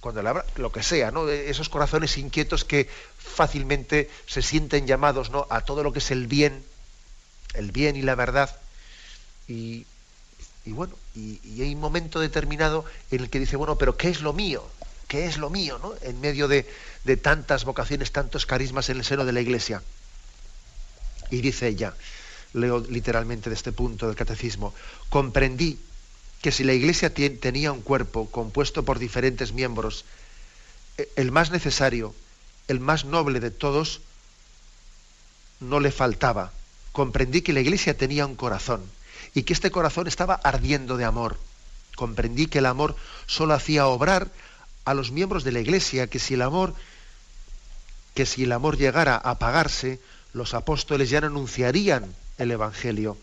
[0.00, 1.28] Cuando le lo que sea, ¿no?
[1.28, 6.64] Esos corazones inquietos que fácilmente se sienten llamados a todo lo que es el bien,
[7.54, 8.54] el bien y la verdad.
[9.48, 9.86] Y,
[10.66, 14.32] bueno, y, hay un momento determinado en el que dice, bueno, pero ¿qué es lo
[14.32, 14.64] mío?
[15.08, 15.78] ¿Qué es lo mío?
[15.80, 15.94] ¿no?
[16.02, 16.68] En medio de,
[17.04, 19.82] de tantas vocaciones, tantos carismas en el seno de la iglesia.
[21.30, 21.94] Y dice ella,
[22.52, 24.74] leo literalmente de este punto del catecismo,
[25.08, 25.78] comprendí
[26.46, 30.04] que si la Iglesia tenía un cuerpo compuesto por diferentes miembros,
[30.96, 32.14] e, el más necesario,
[32.68, 34.00] el más noble de todos,
[35.58, 36.52] no le faltaba.
[36.92, 38.80] Comprendí que la Iglesia tenía un corazón
[39.34, 41.36] y que este corazón estaba ardiendo de amor.
[41.96, 42.94] Comprendí que el amor
[43.26, 44.30] solo hacía obrar
[44.84, 46.74] a los miembros de la Iglesia, que si el amor
[48.14, 49.98] que si el amor llegara a apagarse,
[50.32, 53.18] los apóstoles ya no anunciarían el evangelio.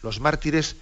[0.00, 0.76] Los mártires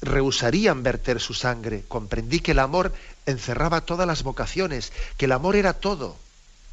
[0.00, 1.84] rehusarían verter su sangre.
[1.88, 2.92] Comprendí que el amor
[3.26, 6.16] encerraba todas las vocaciones, que el amor era todo,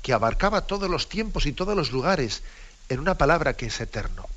[0.01, 2.43] que abarcaba todos los tiempos y todos los lugares,
[2.89, 4.27] en una palabra que es eterno.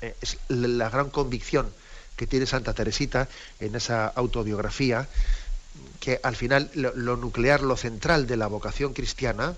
[0.00, 1.72] Eh, es la gran convicción
[2.16, 3.28] que tiene Santa Teresita
[3.60, 5.08] en esa autobiografía,
[6.00, 9.54] que al final lo, nuclear, lo central de la vocación cristiana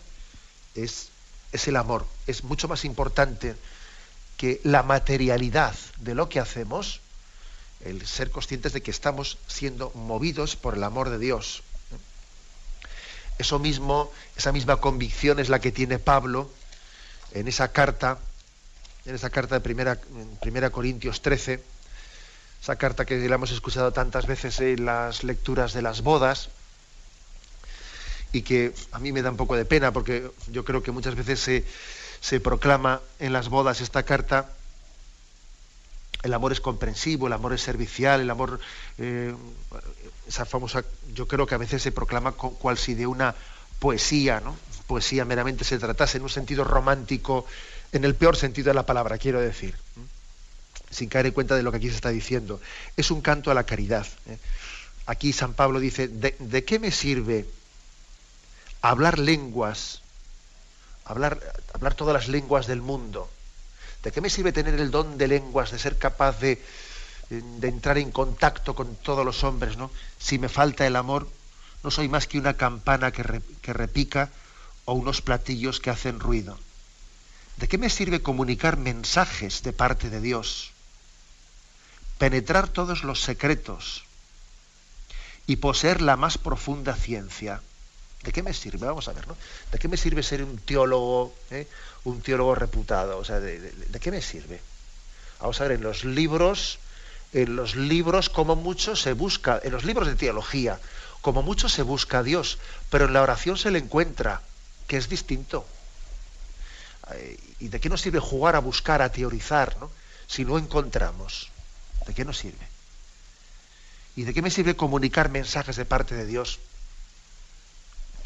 [0.75, 1.09] es,
[1.53, 2.07] es el amor.
[2.27, 3.57] Es mucho más importante
[4.37, 7.01] que la materialidad de lo que hacemos,
[7.89, 11.63] el ser conscientes de que estamos siendo movidos por el amor de Dios.
[13.39, 16.51] Eso mismo, esa misma convicción es la que tiene Pablo
[17.33, 18.19] en esa carta,
[19.05, 19.99] en esa carta de primera,
[20.41, 21.63] primera Corintios 13,
[22.63, 26.49] esa carta que la hemos escuchado tantas veces en las lecturas de las bodas,
[28.33, 31.15] y que a mí me da un poco de pena porque yo creo que muchas
[31.15, 31.65] veces se,
[32.21, 34.56] se proclama en las bodas esta carta
[36.23, 38.61] el amor es comprensivo, el amor es servicial, el amor,
[38.99, 39.35] eh,
[40.27, 43.35] esa famosa, yo creo que a veces se proclama cual si de una
[43.79, 44.57] poesía, ¿no?
[44.87, 47.47] Poesía meramente se tratase en un sentido romántico,
[47.93, 49.75] en el peor sentido de la palabra, quiero decir,
[50.91, 52.61] sin caer en cuenta de lo que aquí se está diciendo.
[52.97, 54.07] Es un canto a la caridad.
[54.29, 54.39] ¿eh?
[55.07, 57.47] Aquí San Pablo dice, ¿de, qué me sirve
[58.83, 60.03] hablar lenguas,
[61.05, 61.41] hablar,
[61.73, 63.29] hablar todas las lenguas del mundo?
[64.07, 66.63] ¿De qué me sirve tener el don de lenguas, de ser capaz de,
[67.61, 69.91] entrar en contacto con todos los hombres, ¿no?
[70.17, 71.29] Si me falta el amor,
[71.83, 74.31] no soy más que una campana que, que repica
[74.85, 76.57] o unos platillos que hacen ruido.
[77.57, 80.71] ¿De qué me sirve comunicar mensajes de parte de Dios?
[82.19, 84.05] Penetrar todos los secretos
[85.49, 87.61] y poseer la más profunda ciencia.
[88.23, 88.87] ¿De qué me sirve?
[88.87, 89.37] Vamos a ver, ¿no?
[89.71, 91.69] ¿De qué me sirve ser un teólogo, eh?
[92.05, 93.19] un teólogo reputado?
[93.19, 94.61] O sea, ¿de, qué me sirve?
[95.41, 96.79] Vamos a ver, en los libros,
[97.33, 100.81] en los libros como mucho se busca, en los libros de teología,
[101.21, 102.59] como mucho se busca a Dios,
[102.91, 104.43] pero en la oración se le encuentra,
[104.87, 105.67] que es distinto.
[107.61, 109.91] ¿Y de qué nos sirve jugar a buscar, a teorizar, ¿no?
[110.27, 111.51] si no encontramos?
[112.07, 112.67] ¿De qué nos sirve?
[114.17, 116.59] ¿Y de qué me sirve comunicar mensajes de parte de Dios?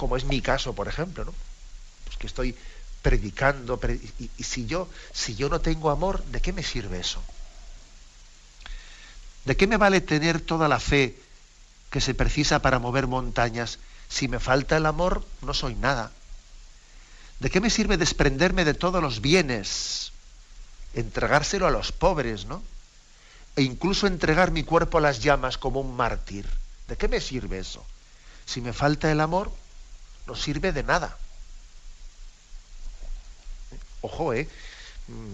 [0.00, 1.34] Como es mi caso, por ejemplo, ¿no?
[2.06, 2.56] Pues que estoy
[3.02, 3.78] predicando,
[4.18, 7.22] y, y, si yo, si yo no tengo amor, ¿de qué me sirve eso?
[9.44, 11.20] ¿De qué me vale tener toda la fe
[11.90, 13.78] que se precisa para mover montañas?
[14.08, 16.12] Si me falta el amor, no soy nada.
[17.38, 20.12] ¿De qué me sirve desprenderme de todos los bienes?
[20.94, 22.62] Entregárselo a los pobres, ¿no?
[23.54, 26.48] E incluso entregar mi cuerpo a las llamas como un mártir.
[26.88, 27.84] ¿De qué me sirve eso?
[28.46, 29.52] Si me falta el amor,
[30.30, 31.16] no sirve de nada.
[34.00, 34.48] Ojo, ¿eh?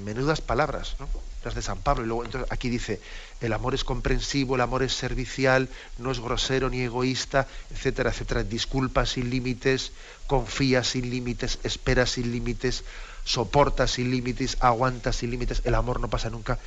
[0.04, 1.06] Menudas palabras, ¿no?
[1.44, 2.02] Las de San Pablo.
[2.02, 2.98] Y luego entonces, aquí dice,
[3.42, 8.42] el amor es comprensivo, el amor es servicial, no es grosero ni egoísta, etcétera, etcétera.
[8.42, 9.92] Disculpa sin límites,
[10.26, 12.82] confía sin límites, espera sin límites,
[13.24, 15.60] soporta sin límites, aguanta sin límites.
[15.66, 16.58] El amor no pasa nunca.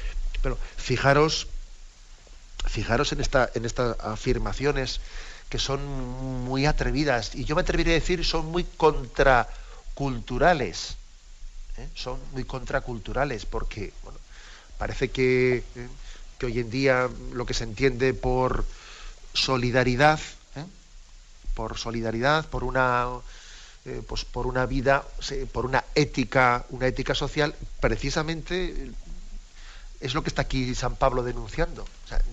[0.44, 1.48] Pero fijaros,
[2.68, 5.02] fijaros en, esta, en estas afirmaciones
[5.50, 5.86] que son
[6.46, 10.96] muy atrevidas y yo me atrevería a decir son muy contraculturales.
[11.78, 11.90] ¿eh?
[11.96, 14.20] Son muy contraculturales porque bueno,
[14.78, 15.88] parece que, ¿eh?
[16.38, 18.64] que, hoy en día lo que se entiende por
[19.34, 20.20] solidaridad,
[20.56, 20.66] ¿eh?
[21.56, 23.08] por solidaridad, por una
[24.08, 25.04] pues por una vida,
[25.52, 28.92] por una ética, una ética social, precisamente
[30.00, 31.88] es lo que está aquí San Pablo denunciando.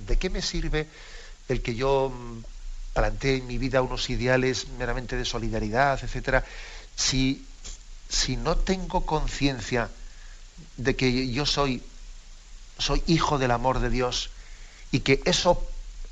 [0.06, 0.86] ¿De qué me sirve
[1.48, 2.12] el que yo
[2.96, 6.42] plantee en mi vida unos ideales meramente de solidaridad, etcétera,
[6.96, 7.44] si,
[8.08, 9.90] si no tengo conciencia
[10.78, 11.82] de que yo soy,
[12.78, 14.30] soy hijo del amor de Dios
[14.90, 15.62] y que eso,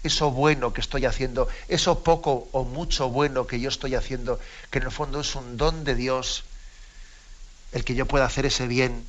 [0.02, 4.38] eso bueno que estoy haciendo, eso poco o mucho bueno que yo estoy haciendo,
[4.70, 6.44] que en el fondo es un don de Dios,
[7.72, 9.06] el que yo pueda hacer ese bien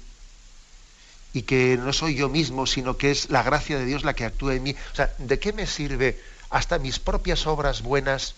[1.34, 4.24] y que no soy yo mismo, sino que es la gracia de Dios la que
[4.24, 4.76] actúa en mí.
[4.94, 6.18] O sea, ¿de qué me sirve
[6.56, 8.34] hasta mis propias obras buenas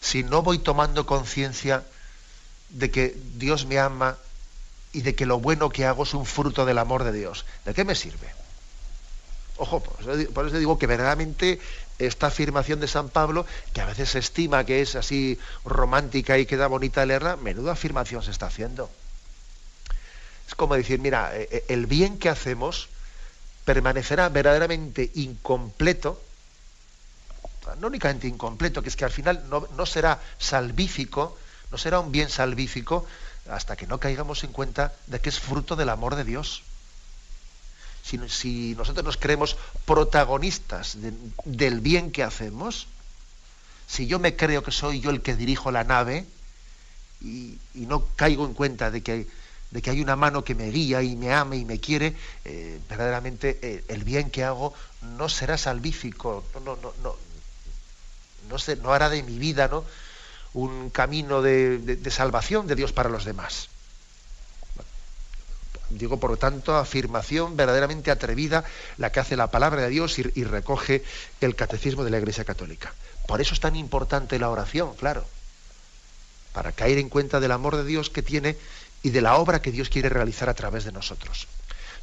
[0.00, 1.84] si no voy tomando conciencia
[2.70, 4.16] de que Dios me ama
[4.94, 7.44] y de que lo bueno que hago es un fruto del amor de Dios?
[7.66, 8.32] ¿De qué me sirve?
[9.58, 11.60] Ojo, por eso, digo que verdaderamente
[11.98, 16.46] esta afirmación de San Pablo, que a veces se estima que es así romántica y
[16.46, 18.88] queda bonita leerla, menuda afirmación se está haciendo.
[20.48, 22.88] Es como decir, mira, eh, eh, el bien que hacemos
[23.66, 26.23] permanecerá verdaderamente incompleto,
[27.78, 31.36] no únicamente incompleto, que es que al final no, será salvífico,
[31.70, 33.06] no será un bien salvífico
[33.48, 36.62] hasta que no caigamos en cuenta de que es fruto del amor de Dios.
[38.02, 40.98] Si, nosotros nos creemos protagonistas
[41.44, 42.86] del bien que hacemos,
[43.86, 46.26] si yo me creo que soy yo el que dirijo la nave
[47.22, 49.26] y no caigo en cuenta de que
[49.74, 52.78] de que hay una mano que me guía y me ama y me quiere, eh,
[52.88, 54.72] verdaderamente eh, el bien que hago
[55.18, 57.16] no será salvífico, no, no, no,
[58.48, 59.84] no, no hará de mi vida ¿no?
[60.54, 63.68] un camino de, salvación de Dios para los demás.
[65.90, 68.64] Digo, por lo tanto, afirmación verdaderamente atrevida
[68.96, 71.04] la que hace la palabra de Dios y, y recoge
[71.40, 72.94] el catecismo de la Iglesia Católica.
[73.26, 75.24] Por eso es tan importante la oración, claro,
[76.52, 78.56] para caer en cuenta del amor de Dios que tiene
[79.02, 81.46] y de la obra que Dios quiere realizar a través de nosotros.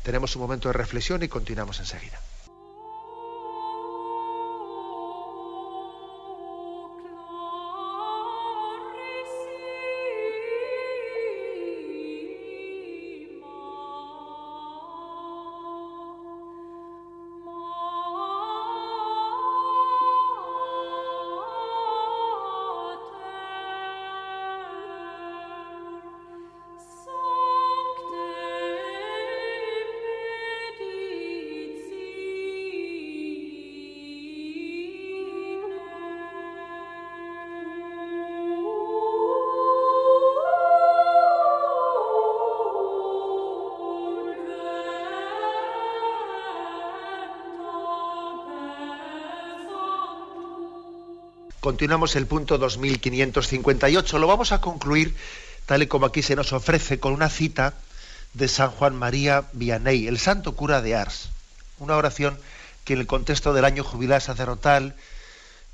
[0.03, 2.19] Tenemos un momento de reflexión y continuamos enseguida.
[51.71, 54.19] Continuamos el punto 2558.
[54.19, 55.15] Lo vamos a concluir
[55.65, 57.75] tal y como aquí se nos ofrece con una cita
[58.33, 61.29] de San Juan María Vianney, el santo cura de Ars.
[61.79, 62.37] Una oración
[62.83, 64.95] que en el contexto del año jubilar sacerdotal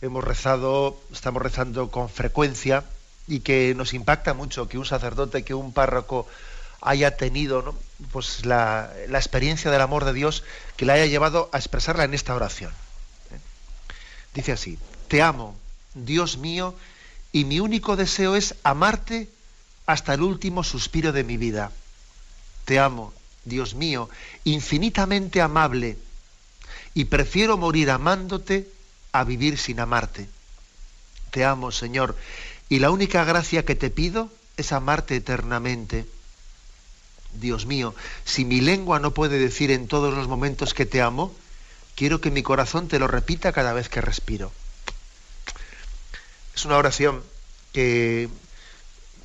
[0.03, 2.83] hemos rezado, estamos rezando con frecuencia
[3.27, 6.27] y que nos impacta mucho que un sacerdote, que un párroco
[6.79, 7.73] haya tenido
[8.11, 10.43] pues la, la, experiencia del amor de Dios
[10.75, 12.71] que le haya llevado a expresarla en esta oración.
[13.31, 13.39] ¿eh?
[14.35, 14.77] Dice así,
[15.07, 15.57] te amo,
[16.05, 16.75] Dios mío,
[17.31, 19.29] y mi único deseo es amarte
[19.85, 21.71] hasta el último suspiro de mi vida.
[22.65, 23.13] Te amo,
[23.45, 24.09] Dios mío,
[24.43, 25.97] infinitamente amable,
[26.93, 28.69] y prefiero morir amándote
[29.11, 30.27] a vivir sin amarte.
[31.31, 32.17] Te amo, Señor,
[32.69, 36.05] y la única gracia que te pido es amarte eternamente.
[37.33, 37.93] Dios mío,
[38.25, 41.33] si mi lengua no puede decir en todos los momentos que te amo,
[41.95, 44.51] quiero que mi corazón te lo repita cada vez que respiro.
[46.57, 47.21] Es una oración
[47.71, 48.29] que,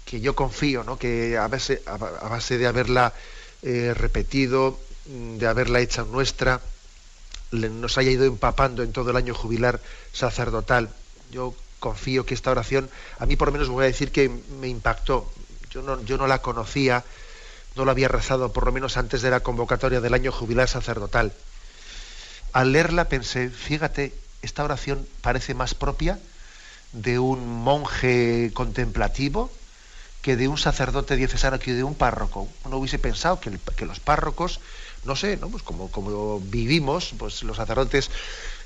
[0.05, 0.99] que yo confío, ¿no?
[0.99, 3.15] que a base, a base de haberla
[3.63, 6.61] eh, repetido, de haberla hecha nuestra,
[7.53, 9.81] nos haya ido empapando en todo el año jubilar
[10.13, 10.91] sacerdotal.
[11.31, 14.29] Yo confío que esta oración, a mí por lo menos voy a decir que
[14.61, 15.33] me impactó.
[15.71, 17.03] Yo no, yo no la conocía,
[17.77, 21.33] no la había rezado por lo menos antes de la convocatoria del año jubilar sacerdotal.
[22.53, 24.13] Al leerla pensé, fíjate,
[24.43, 26.19] esta oración parece más propia
[26.93, 29.51] de un monje contemplativo
[30.23, 32.49] que de un sacerdote diocesano que de un párroco.
[32.65, 34.61] Uno hubiese pensado que, los párrocos,
[35.05, 35.49] no sé, ¿no?
[35.49, 38.11] Pues como, como, vivimos, pues los sacerdotes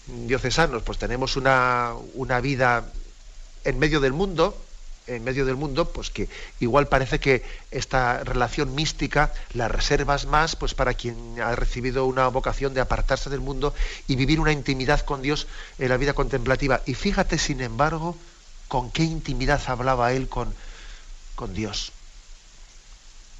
[0.06, 2.84] diocesanos, pues tenemos una, una vida
[3.64, 4.56] en medio del mundo,
[5.06, 6.28] en medio del mundo, pues que
[6.60, 12.28] igual parece que esta relación mística la reservas más pues para quien ha recibido una
[12.28, 13.74] vocación de apartarse del mundo
[14.08, 15.46] y vivir una intimidad con Dios
[15.78, 16.82] en la vida contemplativa.
[16.86, 18.16] Y fíjate, sin embargo,
[18.68, 20.54] con qué intimidad hablaba él con,
[21.34, 21.92] con Dios.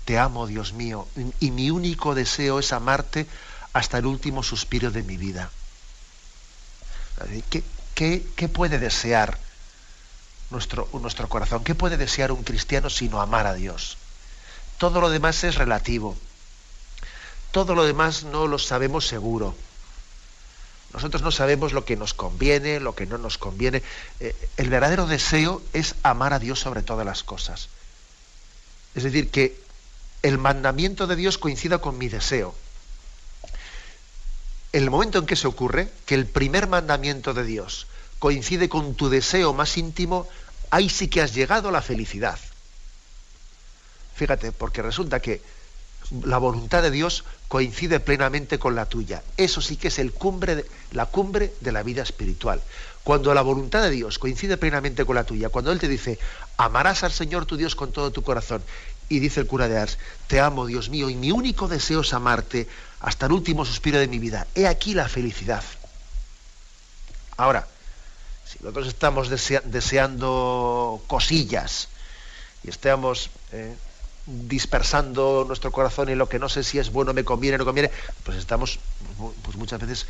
[0.04, 1.08] Te amo, Dios mío,
[1.40, 3.26] y mi único deseo es amarte
[3.72, 5.50] hasta el último suspiro de mi vida.
[7.50, 7.62] ¿Qué,
[8.36, 9.38] qué, puede desear
[10.50, 11.64] nuestro, nuestro corazón?
[11.64, 13.98] ¿Qué puede desear un cristiano sino amar a Dios?
[14.78, 16.16] Todo lo demás es relativo.
[17.50, 19.54] Todo lo demás no lo sabemos seguro.
[20.92, 23.82] Nosotros no sabemos lo que nos conviene, lo que no nos conviene.
[24.20, 27.68] Eh, el verdadero deseo es amar a Dios sobre todas las cosas.
[28.94, 29.60] Es decir, que
[30.22, 32.54] el mandamiento de Dios coincida con mi deseo.
[34.72, 37.86] El momento en que se ocurre, que el primer mandamiento de Dios
[38.18, 40.28] coincide con tu deseo más íntimo,
[40.70, 42.38] ahí sí que has llegado a la felicidad.
[44.14, 45.42] Fíjate, porque resulta que
[46.24, 49.22] la voluntad de Dios coincide plenamente con la tuya.
[49.36, 52.62] Eso sí que es el cumbre la cumbre de la vida espiritual.
[53.04, 56.18] Cuando la voluntad de Dios coincide plenamente con la tuya, cuando Él te dice,
[56.56, 58.62] amarás al Señor tu Dios con todo tu corazón,
[59.08, 62.12] y dice el cura de Ars, te amo Dios mío, y mi único deseo es
[62.12, 62.66] amarte
[63.00, 64.48] hasta el último suspiro de mi vida.
[64.54, 65.62] He aquí la felicidad.
[67.36, 67.68] Ahora,
[68.46, 71.88] si nosotros estamos deseando cosillas
[72.62, 73.74] y estamos eh,
[74.26, 77.90] dispersando nuestro corazón en lo que no sé si es bueno, me conviene, no conviene,
[78.24, 78.78] pues estamos
[79.42, 80.06] pues muchas veces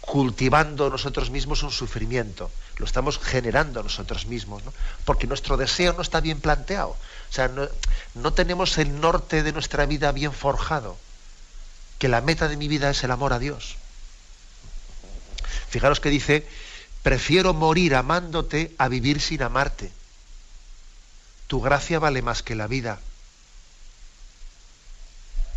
[0.00, 4.72] cultivando nosotros mismos un sufrimiento, lo estamos generando nosotros mismos, ¿no?
[5.04, 7.48] porque nuestro deseo no está bien planteado, o sea,
[8.14, 10.96] no, tenemos el norte de nuestra vida bien forjado,
[11.98, 13.76] que la meta de mi vida es el amor a Dios.
[15.68, 16.48] Fijaros que dice,
[17.02, 19.92] prefiero morir amándote a vivir sin amarte.
[21.46, 23.00] Tu gracia vale más que la vida.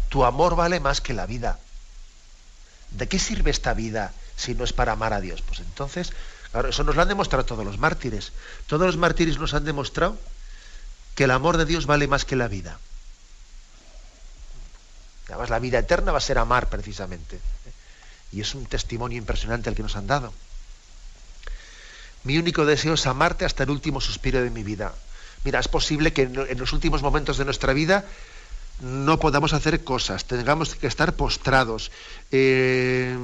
[0.09, 1.59] Tu amor vale más que la vida.
[2.91, 5.41] ¿De qué sirve esta vida si no es para amar a Dios?
[5.41, 6.13] Pues entonces,
[6.51, 8.31] claro, eso nos lo han demostrado todos los mártires.
[8.67, 10.17] Todos los mártires nos han demostrado
[11.15, 12.79] que el amor de Dios vale más que la vida.
[15.27, 17.39] Además, la vida eterna va a ser amar precisamente.
[18.31, 20.33] Y es un testimonio impresionante el que nos han dado.
[22.23, 24.93] Mi único deseo es amarte hasta el último suspiro de mi vida.
[25.43, 28.05] Mira, es posible que en los últimos momentos de nuestra vida
[28.81, 31.91] no podamos hacer cosas, tengamos que estar postrados,
[32.31, 33.15] eh,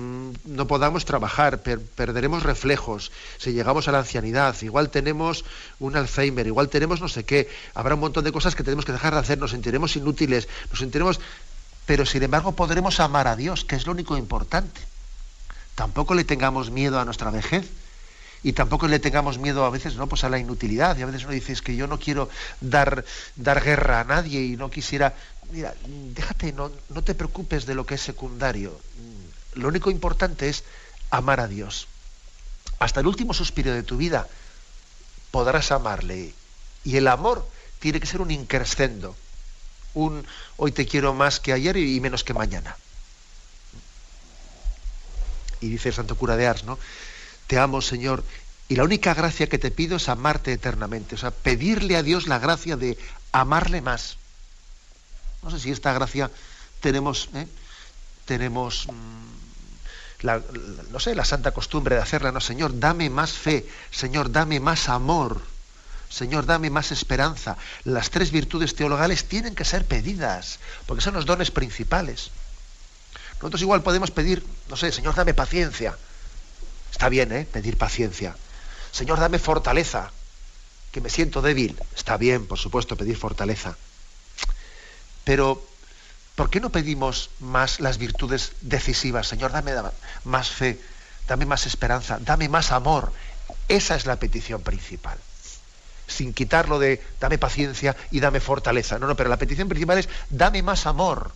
[0.45, 5.43] no podamos trabajar, perderemos reflejos, si llegamos a la ancianidad, igual tenemos
[5.79, 8.91] un Alzheimer, igual tenemos no sé qué, habrá un montón de cosas que tenemos que
[8.91, 11.19] dejar de hacer, nos sentiremos inútiles, nos sentiremos,
[11.85, 14.81] pero sin embargo podremos amar a Dios, que es lo único importante.
[15.73, 17.69] Tampoco le tengamos miedo a nuestra vejez
[18.41, 21.23] y tampoco le tengamos miedo a veces no pues a la inutilidad y a veces
[21.23, 22.29] uno dice es que yo no quiero
[22.61, 23.03] dar
[23.35, 25.13] dar guerra a nadie y no quisiera
[25.51, 28.79] mira, déjate, no, no te preocupes de lo que es secundario.
[29.55, 30.63] Lo único importante es
[31.09, 31.87] amar a Dios.
[32.79, 34.27] Hasta el último suspiro de tu vida
[35.31, 36.33] podrás amarle.
[36.83, 37.47] Y el amor
[37.79, 39.15] tiene que ser un increscendo.
[39.93, 40.25] Un
[40.57, 42.77] hoy te quiero más que ayer y menos que mañana.
[45.61, 46.79] Y dice el santo cura de Ars, ¿no?
[47.49, 48.23] Te amo, Señor,
[48.67, 51.15] y la única gracia que te pido es amarte eternamente.
[51.15, 52.95] O sea, pedirle a Dios la gracia de
[53.31, 54.17] amarle más.
[55.41, 56.29] No sé si esta gracia
[56.79, 57.47] tenemos, ¿eh?
[58.25, 60.43] tenemos mm, la,
[60.91, 64.87] no sé, la santa costumbre de hacerla, no, Señor, dame más fe, Señor, dame más
[64.87, 65.41] amor,
[66.07, 67.57] Señor, dame más esperanza.
[67.83, 72.29] Las tres virtudes teologales tienen que ser pedidas, porque son los dones principales.
[73.37, 75.97] Nosotros igual podemos pedir, no sé, Señor, dame paciencia.
[76.91, 77.45] Está bien, ¿eh?
[77.51, 78.35] Pedir paciencia.
[78.91, 80.11] Señor, dame fortaleza,
[80.91, 81.79] que me siento débil.
[81.95, 83.77] Está bien, por supuesto, pedir fortaleza.
[85.23, 85.63] Pero,
[86.35, 89.27] ¿por qué no pedimos más las virtudes decisivas?
[89.27, 89.73] Señor, dame
[90.23, 90.79] más fe,
[91.27, 93.13] dame más esperanza, dame más amor.
[93.67, 95.17] Esa es la petición principal.
[96.07, 98.97] Sin quitarlo de dame paciencia y dame fortaleza.
[98.97, 101.31] No, no, pero la petición principal es dame más amor.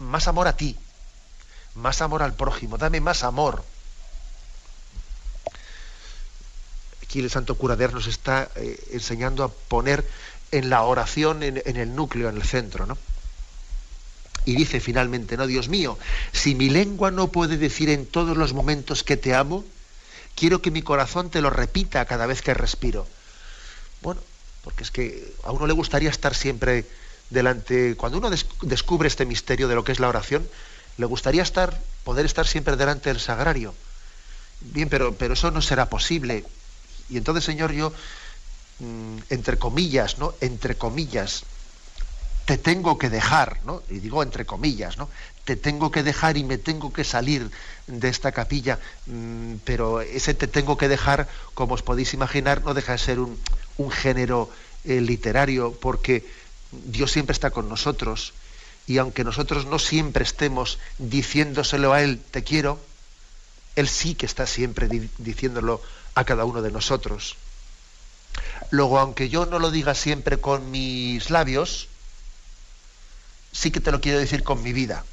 [0.00, 0.76] Más amor a ti.
[1.76, 2.78] Más amor al prójimo.
[2.78, 3.64] Dame más amor.
[7.02, 10.04] Aquí el santo curader nos está eh, enseñando a poner
[10.50, 12.96] en la oración en, en, el núcleo, en el centro, ¿no?
[14.44, 15.98] Y dice finalmente, no, Dios mío,
[16.32, 19.64] si mi lengua no puede decir en todos los momentos que te amo,
[20.36, 23.08] quiero que mi corazón te lo repita cada vez que respiro.
[24.02, 24.20] Bueno,
[24.62, 26.86] porque es que a uno le gustaría estar siempre
[27.30, 28.30] delante, cuando uno
[28.62, 30.48] descubre este misterio de lo que es la oración,
[30.96, 33.74] le gustaría estar, poder estar siempre delante del sagrario.
[34.60, 36.44] Bien, pero, pero eso no será posible.
[37.08, 37.92] Y entonces, Señor, yo,
[38.80, 40.34] mm, entre comillas, ¿no?
[40.40, 41.44] Entre comillas,
[42.46, 43.82] te tengo que dejar, ¿no?
[43.90, 45.08] Y digo entre comillas, ¿no?
[45.44, 47.50] Te tengo que dejar y me tengo que salir
[47.88, 52.72] de esta capilla, mm, pero ese te tengo que dejar, como os podéis imaginar, no
[52.72, 53.36] deja de ser un,
[53.90, 54.48] género
[54.84, 56.24] eh, literario, porque
[56.70, 58.32] Dios siempre está con nosotros
[58.86, 62.78] y aunque nosotros no siempre estemos diciéndoselo a Él, te quiero,
[63.74, 65.82] Él sí que está siempre diciéndolo
[66.14, 67.36] a cada uno de nosotros.
[68.70, 71.88] Luego, aunque yo no lo diga siempre con mis labios,
[73.52, 75.04] sí que te lo quiero decir con mi vida.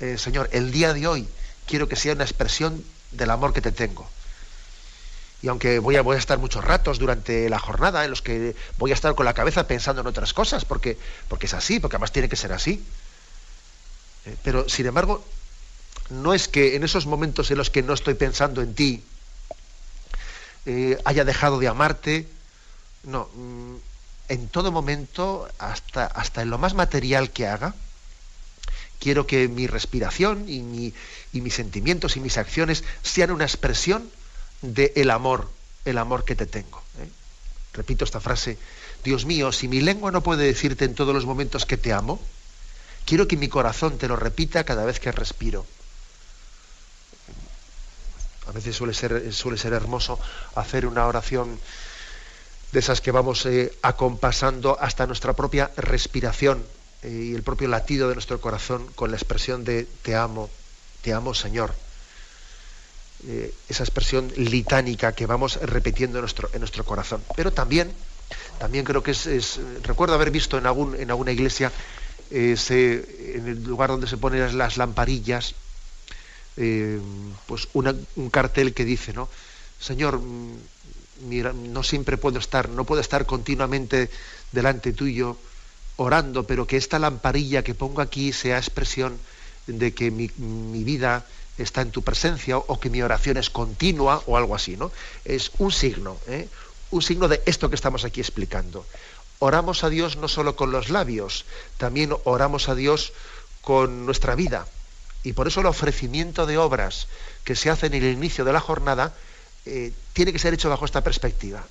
[0.00, 1.28] Eh, Señor, el día de hoy
[1.66, 4.08] quiero que sea una expresión del amor que te tengo.
[5.42, 8.94] Y aunque voy a, estar muchos ratos durante la jornada en los que voy a
[8.94, 12.28] estar con la cabeza pensando en otras cosas, porque, porque es así, porque además tiene
[12.28, 12.84] que ser así.
[14.24, 15.24] Eh, pero, sin embargo,
[16.10, 19.04] no es que en esos momentos en los que no estoy pensando en ti,
[20.64, 22.28] eh, haya dejado de amarte.
[23.04, 23.76] No, mm,
[24.28, 27.74] en todo momento, hasta, hasta en lo más material que haga,
[28.98, 30.92] quiero que mi respiración y,
[31.32, 34.10] mis sentimientos y mis acciones sean una expresión
[34.62, 35.50] del el amor,
[35.84, 36.82] el amor que te tengo.
[36.98, 37.08] ¿eh?
[37.72, 38.58] Repito esta frase,
[39.04, 42.20] Dios mío, si mi lengua no puede decirte en todos los momentos que te amo,
[43.04, 45.66] quiero que mi corazón te lo repita cada vez que respiro.
[48.46, 50.18] A veces suele ser, suele ser hermoso
[50.54, 51.58] hacer una oración
[52.72, 56.64] de esas que vamos eh, acompasando hasta nuestra propia respiración
[57.02, 60.50] eh, y el propio latido de nuestro corazón con la expresión de te amo,
[61.02, 61.74] te amo Señor.
[63.24, 67.22] Eh, esa expresión litánica que vamos repitiendo en nuestro, en nuestro corazón.
[67.34, 67.90] Pero también,
[68.58, 71.72] también creo que es, recuerdo haber visto en, algún, en alguna iglesia,
[72.30, 75.54] en el lugar donde se ponen las lamparillas,
[76.54, 79.28] pues un cartel que dice, ¿no?
[79.80, 80.20] Señor,
[81.22, 84.10] mira, no siempre puedo estar, no puedo estar continuamente
[84.52, 85.36] delante tuyo
[85.96, 89.18] orando, pero que esta lamparilla que pongo aquí sea expresión
[89.66, 90.28] de que mi,
[90.84, 91.26] vida
[91.58, 94.92] está en tu presencia o que mi oración es continua o algo así, ¿no?
[95.24, 96.48] Es un signo, ¿eh?
[96.90, 98.86] un signo de esto que estamos aquí explicando.
[99.38, 101.44] Oramos a Dios no solo con los labios,
[101.76, 103.12] también oramos a Dios
[103.60, 104.66] con nuestra vida.
[105.22, 107.08] Y por eso el ofrecimiento de obras
[107.44, 109.14] que se hacen en el inicio de la jornada
[109.66, 111.66] eh, tiene que ser hecho bajo esta perspectiva.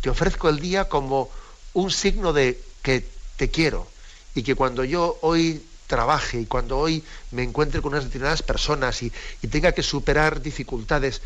[0.00, 1.30] Te ofrezco el día como
[1.74, 3.06] un signo de que
[3.36, 3.86] te quiero
[4.34, 9.02] y que cuando yo hoy trabaje y cuando hoy me encuentre con unas determinadas personas
[9.02, 9.12] y,
[9.50, 11.20] tenga que superar dificultades,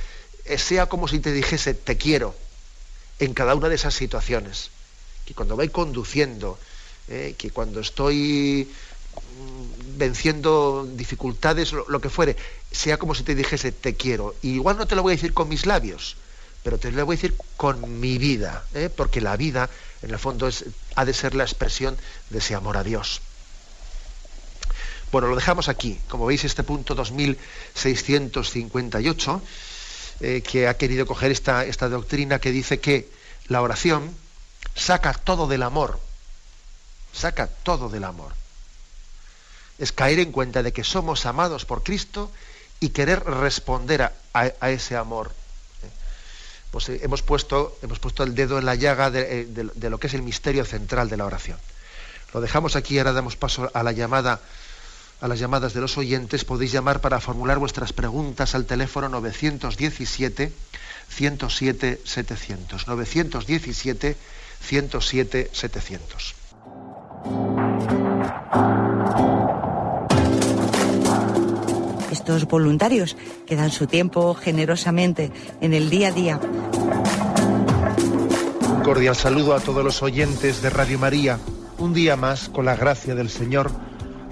[0.45, 2.35] eh, sea como si te dijese te quiero
[3.19, 4.71] en cada una de esas situaciones.
[5.25, 6.59] Que cuando voy conduciendo,
[7.09, 8.69] eh, que cuando estoy
[9.15, 12.37] mm, venciendo dificultades, lo, que fuere,
[12.71, 14.35] sea como si te dijese te quiero.
[14.43, 16.17] Y igual no te lo voy a decir con mis labios,
[16.63, 18.91] pero te lo voy a decir con mi vida, ¿eh?
[18.95, 19.71] porque la vida,
[20.03, 20.49] en el fondo,
[20.97, 21.97] ha de ser la expresión
[22.31, 23.21] de ese amor a Dios.
[25.11, 25.99] Bueno, lo dejamos aquí.
[26.09, 29.43] Como veis, este punto 2658,
[30.21, 33.09] eh, que ha querido coger esta, doctrina que dice que
[33.47, 34.15] la oración
[34.75, 35.99] saca todo del amor,
[37.13, 38.35] saca todo del amor.
[39.79, 42.31] Es caer en cuenta de que somos amados por Cristo
[42.81, 44.13] y querer responder a,
[44.69, 45.33] ese amor.
[46.71, 50.09] Pues eh, hemos, puesto, hemos puesto el dedo en la llaga eh, de, lo que
[50.09, 51.57] es el misterio central de la oración.
[52.35, 54.43] Lo dejamos aquí ahora damos paso a la llamada
[55.21, 60.53] a las llamadas de los oyentes, podéis llamar para formular vuestras preguntas al teléfono 917
[61.09, 62.87] 107 700.
[62.87, 64.16] 917
[64.61, 66.35] 107 700.
[72.12, 73.16] Estos voluntarios
[73.47, 76.41] que dan su tiempo generosamente en el día a día.
[78.71, 81.39] Un cordial saludo a todos los oyentes de Radio María.
[81.79, 83.71] Un día más, con la gracia del Señor,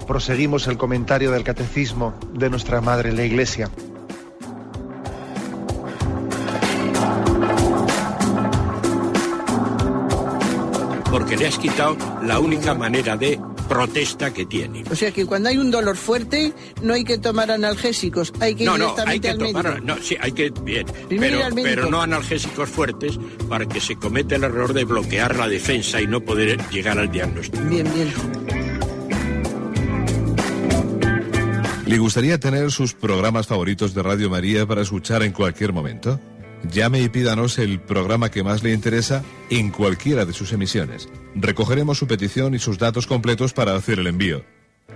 [0.07, 3.69] proseguimos el comentario del Catecismo de nuestra Madre la Iglesia.
[11.11, 14.83] Porque le has quitado la única manera de protesta que tiene.
[14.89, 18.63] O sea que cuando hay un dolor fuerte no hay que tomar analgésicos, hay que
[18.63, 19.85] ir no, no, directamente hay que al tomar, médico.
[19.85, 24.35] no, sí, hay que bien, Primero ir pero no analgésicos fuertes para que se cometa
[24.35, 27.63] el error de bloquear la defensa y no poder llegar al diagnóstico.
[27.65, 28.66] Bien, bien.
[31.87, 36.19] ¿Le gustaría tener sus programas favoritos de Radio María para escuchar en cualquier momento?
[36.69, 41.07] Llame y pídanos el programa que más le interesa en cualquiera de sus emisiones.
[41.33, 44.43] Recogeremos su petición y sus datos completos para hacer el envío.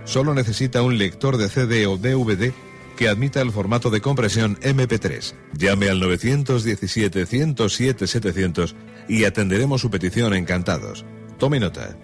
[0.04, 2.52] Solo necesita un lector de CD o DVD
[2.98, 5.32] que admita el formato de compresión MP3.
[5.56, 8.74] Llame al 917-107-700
[9.08, 11.06] y atenderemos su petición encantados.
[11.38, 11.96] Tome nota.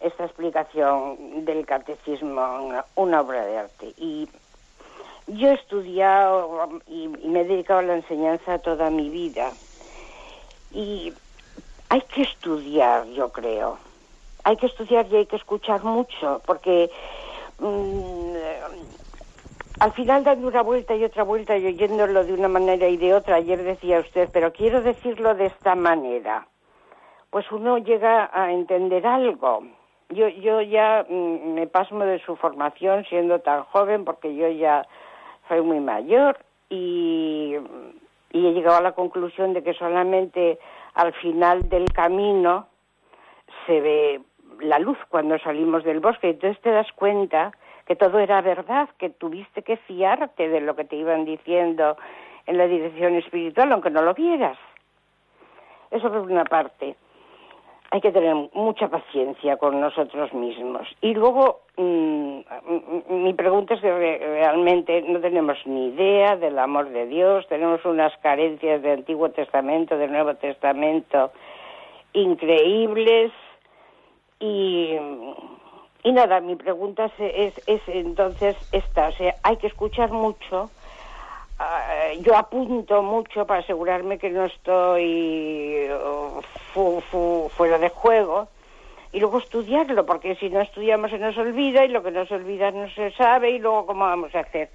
[0.00, 3.94] esta explicación del catecismo, una, obra de arte.
[3.96, 4.28] Y
[5.26, 9.50] yo he estudiado y, me he dedicado a la enseñanza toda mi vida.
[10.72, 11.12] Y
[11.88, 13.78] hay que estudiar, yo creo.
[14.44, 16.90] Hay que estudiar y hay que escuchar mucho, porque
[17.58, 18.34] mm,
[19.78, 23.14] al final dando una vuelta y otra vuelta y oyéndolo de una manera y de
[23.14, 26.46] otra, ayer decía usted, pero quiero decirlo de esta manera,
[27.30, 29.64] pues uno llega a entender algo.
[30.08, 34.86] Yo, yo ya mm, me pasmo de su formación siendo tan joven porque yo ya
[35.48, 36.38] soy muy mayor
[36.70, 37.56] y,
[38.32, 40.58] y he llegado a la conclusión de que solamente
[40.94, 42.66] al final del camino
[43.66, 44.20] se ve
[44.60, 46.30] la luz cuando salimos del bosque.
[46.30, 47.52] Entonces te das cuenta
[47.86, 51.96] que todo era verdad, que tuviste que fiarte de lo que te iban diciendo
[52.46, 54.58] en la dirección espiritual, aunque no lo vieras.
[55.90, 56.96] Eso por una parte.
[57.92, 60.88] Hay que tener mucha paciencia con nosotros mismos.
[61.00, 66.58] Y luego, mm, mm, mi pregunta es que re- realmente no tenemos ni idea del
[66.58, 71.30] amor de Dios, tenemos unas carencias del Antiguo Testamento, del Nuevo Testamento
[72.12, 73.30] increíbles
[74.40, 74.96] y,
[76.06, 80.70] y nada, mi pregunta es, es, es entonces esta, o sea, hay que escuchar mucho,
[81.58, 86.40] ah, yo apunto mucho para asegurarme que no estoy uh,
[86.72, 88.48] fu- fu- fuera de juego
[89.12, 92.70] y luego estudiarlo, porque si no estudiamos se nos olvida y lo que nos olvida
[92.70, 94.70] no se sabe y luego cómo vamos a hacer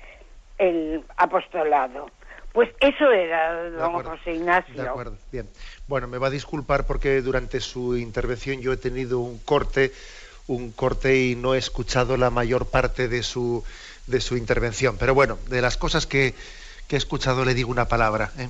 [0.57, 2.11] el apostolado.
[2.53, 4.73] Pues eso era, don acuerdo, José Ignacio.
[4.75, 5.47] De acuerdo, bien.
[5.87, 9.91] Bueno, me va a disculpar porque durante su intervención yo he tenido un corte,
[10.47, 13.63] un corte y no he escuchado la mayor parte de su,
[14.07, 14.97] de su intervención.
[14.97, 16.33] Pero bueno, de las cosas que,
[16.87, 18.31] que he escuchado le digo una palabra.
[18.37, 18.49] ¿eh?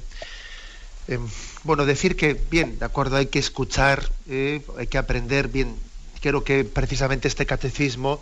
[1.08, 1.28] Em,
[1.64, 5.76] bueno, decir que, bien, de acuerdo, hay que escuchar, eh, hay que aprender, bien,
[6.22, 8.22] creo que precisamente este catecismo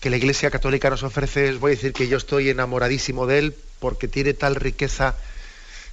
[0.00, 3.54] que la Iglesia Católica nos ofrece, voy a decir que yo estoy enamoradísimo de él
[3.78, 5.16] porque tiene tal riqueza,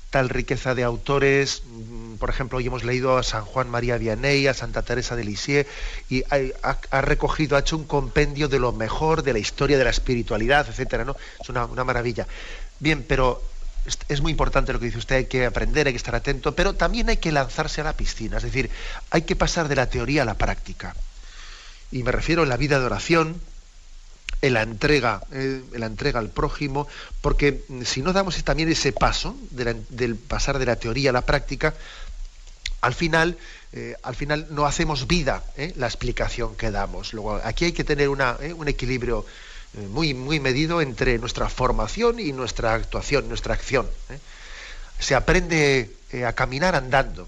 [0.09, 1.63] tal riqueza de autores.
[1.65, 5.23] mm, Por ejemplo, hoy hemos leído a San Juan María Vianney, a Santa Teresa de
[5.23, 5.67] Lisieux,
[6.09, 9.89] y ha, recogido, ha hecho un compendio de lo mejor de la historia de la
[9.89, 11.15] espiritualidad, etcétera, ¿no?
[11.39, 12.27] Es una, una maravilla.
[12.79, 13.41] Bien, pero
[14.07, 16.73] es, muy importante lo que dice usted, hay que aprender, hay que estar atento, pero
[16.73, 18.69] también hay que lanzarse a la piscina, es decir,
[19.09, 20.95] hay que pasar de la teoría a la práctica.
[21.91, 23.41] Y me refiero en la vida de oración,
[24.41, 26.87] en la entrega, eh, en la entrega al prójimo,
[27.21, 31.73] porque si no damos también ese paso del pasar de la teoría a la práctica,
[32.81, 33.37] al final,
[33.73, 37.13] eh, al final no hacemos vida eh, la explicación que damos.
[37.13, 39.25] Luego, aquí hay que tener un equilibrio
[39.91, 43.87] muy, muy medido entre nuestra formación y nuestra actuación, nuestra acción.
[44.97, 45.91] Se aprende
[46.25, 47.27] a caminar andando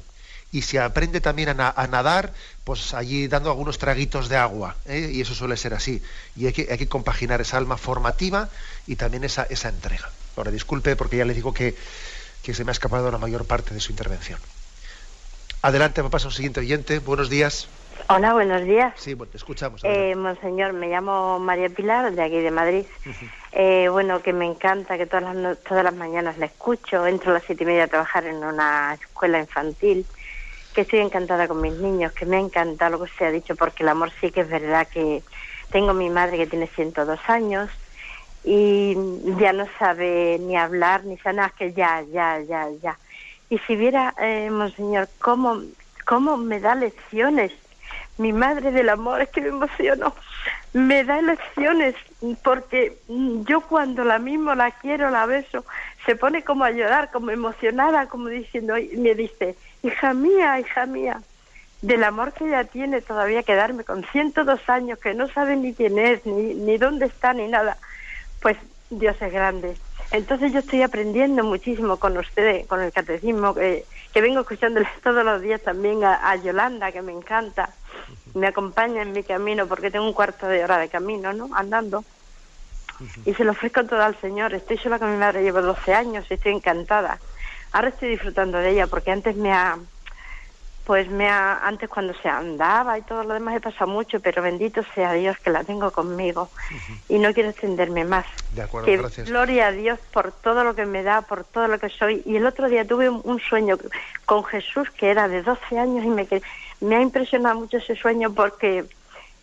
[0.51, 2.33] y se aprende también a, nadar,
[2.63, 5.09] pues allí dando algunos traguitos de agua, ¿eh?
[5.13, 6.01] y eso suele ser así.
[6.35, 8.49] Y hay que, hay que compaginar esa alma formativa
[8.85, 10.09] y también esa, esa entrega.
[10.35, 11.75] Ahora, disculpe porque ya le digo que,
[12.43, 14.39] que se me ha escapado la mayor parte de su intervención.
[15.61, 16.99] Adelante, me pasa un siguiente oyente.
[16.99, 17.67] Buenos días.
[18.09, 18.93] Hola, buenos días.
[18.97, 19.81] Sí, bueno, te escuchamos.
[19.83, 22.85] Eh, monseñor, me llamo María Pilar, de aquí de Madrid.
[23.51, 27.05] eh, bueno, que me encanta, que todas las, todas las mañanas la escucho.
[27.05, 30.05] Entro a las siete y media a trabajar en una escuela infantil.
[30.73, 33.55] Que estoy encantada con mis niños, que me ha encantado lo que se ha dicho,
[33.55, 35.23] porque el amor sí que es verdad que
[35.71, 37.69] tengo mi madre que tiene 102 años
[38.43, 38.95] y
[39.39, 42.99] ya no sabe ni hablar ni saber que ya, ya, ya, ya.
[43.49, 45.61] Y si viera, eh, monseñor, cómo,
[46.05, 47.51] cómo me da lecciones
[48.17, 50.13] mi madre del amor, es que me emociono,
[50.73, 51.95] me da lecciones,
[52.43, 52.97] porque
[53.47, 55.65] yo cuando la mismo la quiero, la beso,
[56.05, 60.85] se pone como a llorar, como emocionada, como diciendo, y me dice, hija mía, hija
[60.85, 61.21] mía,
[61.81, 65.97] del amor que ella tiene todavía quedarme con 102 años, que no sabe ni quién
[65.97, 67.77] es, ni, ni dónde está, ni nada,
[68.41, 68.57] pues
[68.89, 69.75] Dios es grande.
[70.11, 75.23] Entonces yo estoy aprendiendo muchísimo con ustedes, con el catecismo, que, que vengo escuchándoles todos
[75.23, 77.69] los días también a Yolanda, que me encanta
[78.33, 81.49] me acompaña en mi camino porque tengo un cuarto de hora de camino, ¿no?
[81.53, 82.03] Andando.
[83.25, 84.53] Y se lo ofrezco todo al Señor.
[84.53, 87.19] Estoy sola con mi madre, llevo 12 años y estoy encantada.
[87.71, 89.77] Ahora estoy disfrutando de ella porque antes me ha,
[90.83, 94.41] pues me ha, antes cuando se andaba y todo lo demás he pasado mucho, pero
[94.41, 96.51] bendito sea Dios que la tengo conmigo
[97.07, 98.25] y no quiero extenderme más.
[98.53, 99.29] De acuerdo, que gracias.
[99.29, 102.23] Gloria a Dios por todo lo que me da, por todo lo que soy.
[102.25, 103.77] Y el otro día tuve un, sueño
[104.25, 106.27] con Jesús que era de 12 años y me,
[106.81, 108.85] me ha impresionado mucho ese sueño porque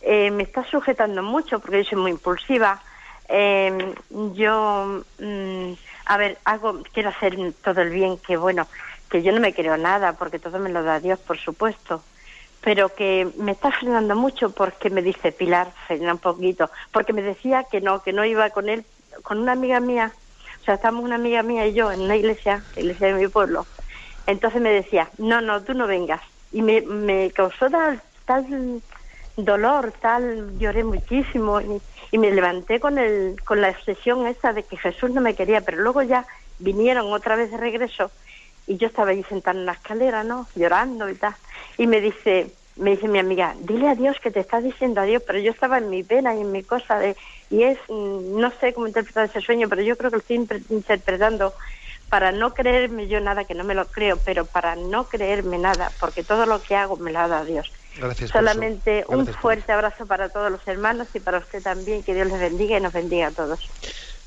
[0.01, 2.83] eh, me está sujetando mucho, porque yo soy muy impulsiva.
[3.29, 5.73] Eh, yo, mm,
[6.07, 8.69] a ver, hago, quiero hacer todo el bien, que bueno,
[9.11, 12.05] que yo no me creo nada, porque todo me lo da Dios, por supuesto,
[12.61, 17.23] pero que me está frenando mucho porque me dice Pilar, frena un poquito, porque me
[17.23, 18.87] decía que no, que no iba con él,
[19.23, 20.15] con una amiga mía,
[20.63, 23.29] o sea, estamos una amiga mía y yo en una iglesia, la iglesia de mi
[23.29, 23.69] pueblo,
[24.27, 28.47] entonces me decía, no, no, tú no vengas, y me, me causó tal, tal
[29.45, 31.81] dolor, tal, lloré muchísimo y,
[32.11, 35.61] y, me levanté con, el, con la obsesión esa de que Jesús no me quería,
[35.61, 36.27] pero luego ya
[36.59, 38.11] vinieron otra vez de regreso
[38.67, 40.47] y yo estaba allí sentada en la escalera, ¿no?
[40.55, 41.35] Llorando y tal.
[41.79, 45.23] Y me dice, me dice mi amiga, dile a Dios que te está diciendo adiós,
[45.27, 47.17] pero yo estaba en mi pena y en mi cosa de,
[47.51, 50.49] y es, mm, no sé cómo interpretar ese sueño, pero yo creo que lo estoy
[50.69, 51.55] interpretando
[52.09, 55.93] para no creerme yo nada, que no me lo creo, pero para no creerme nada,
[56.01, 57.71] porque todo lo que hago me lo ha dado Dios.
[57.97, 62.29] Gracias Solamente un fuerte abrazo para todos los hermanos y para usted también, que Dios
[62.29, 63.69] les bendiga y nos bendiga a todos.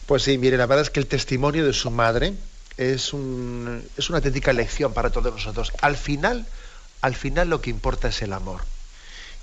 [0.05, 2.33] Pues sí, mire, la verdad es que el testimonio de su madre,
[2.77, 5.71] es, un, es una auténtica lección para todos nosotros.
[5.81, 6.45] Al final,
[7.01, 8.61] al final lo que importa es el amor.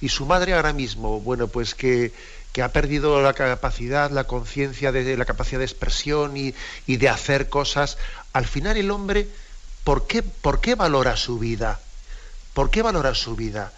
[0.01, 2.12] Y su madre ahora mismo, bueno, pues que,
[2.53, 6.55] que ha perdido la capacidad, la conciencia de la capacidad de expresión y,
[6.86, 7.99] y, de hacer cosas,
[8.33, 9.29] al final el hombre,
[9.85, 11.81] ¿por qué, ¿por qué valora su vida?
[12.55, 13.72] ¿Por qué valora su vida?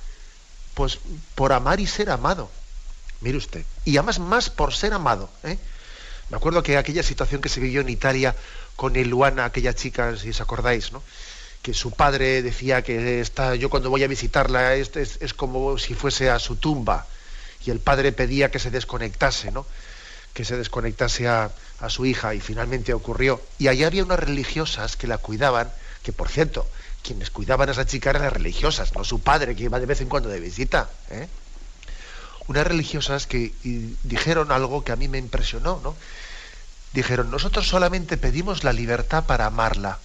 [0.74, 0.98] Pues
[1.34, 2.50] por amar y ser amado.
[3.20, 3.64] Mire usted.
[3.84, 5.30] Y además más por ser amado.
[5.44, 5.58] ¿eh?
[6.30, 8.34] Me acuerdo que aquella situación que se vivió en Italia
[8.76, 11.02] con Luana, aquella chica, si os acordáis, ¿no?
[11.62, 15.94] que su padre decía que está, yo cuando voy a visitarla es, es, como si
[15.94, 17.06] fuese a su tumba
[17.64, 19.66] y el padre pedía que se desconectase, ¿no?
[20.34, 21.50] Que se desconectase a,
[21.88, 23.40] su hija y finalmente ocurrió.
[23.58, 25.72] Y allí había unas religiosas que la cuidaban,
[26.02, 26.66] que por cierto,
[27.02, 30.08] quienes cuidaban a esa chica eran religiosas, no su padre que iba de vez en
[30.08, 30.90] cuando de visita.
[31.10, 31.26] ¿eh?
[32.48, 33.54] Unas religiosas que
[34.02, 35.96] dijeron algo que a mí me impresionó, ¿no?
[36.92, 39.98] dijeron, nosotros solamente pedimos la libertad para amarla.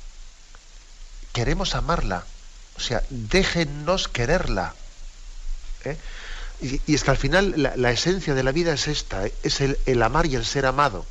[1.34, 2.24] Queremos amarla.
[2.78, 4.76] O sea, déjennos quererla.
[5.84, 5.98] ¿eh?
[6.62, 10.26] Y, es que al final la, esencia de la vida es esta, es el, amar
[10.26, 11.06] y el ser amado.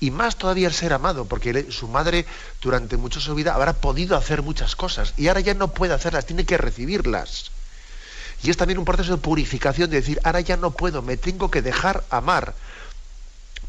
[0.00, 2.26] Y más todavía el ser amado, porque su madre
[2.60, 6.26] durante mucho su vida habrá podido hacer muchas cosas y ahora ya no puede hacerlas,
[6.26, 7.50] tiene que recibirlas.
[8.42, 11.50] Y es también un proceso de purificación, de decir, ahora ya no puedo, me tengo
[11.50, 12.54] que dejar amar,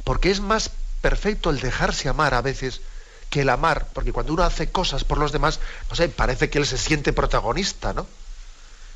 [0.03, 0.71] porque es más
[1.01, 2.81] perfecto el dejarse amar a veces
[3.29, 6.57] que el amar, porque cuando uno hace cosas por los demás, no sé, parece que
[6.59, 8.07] él se siente protagonista, ¿no?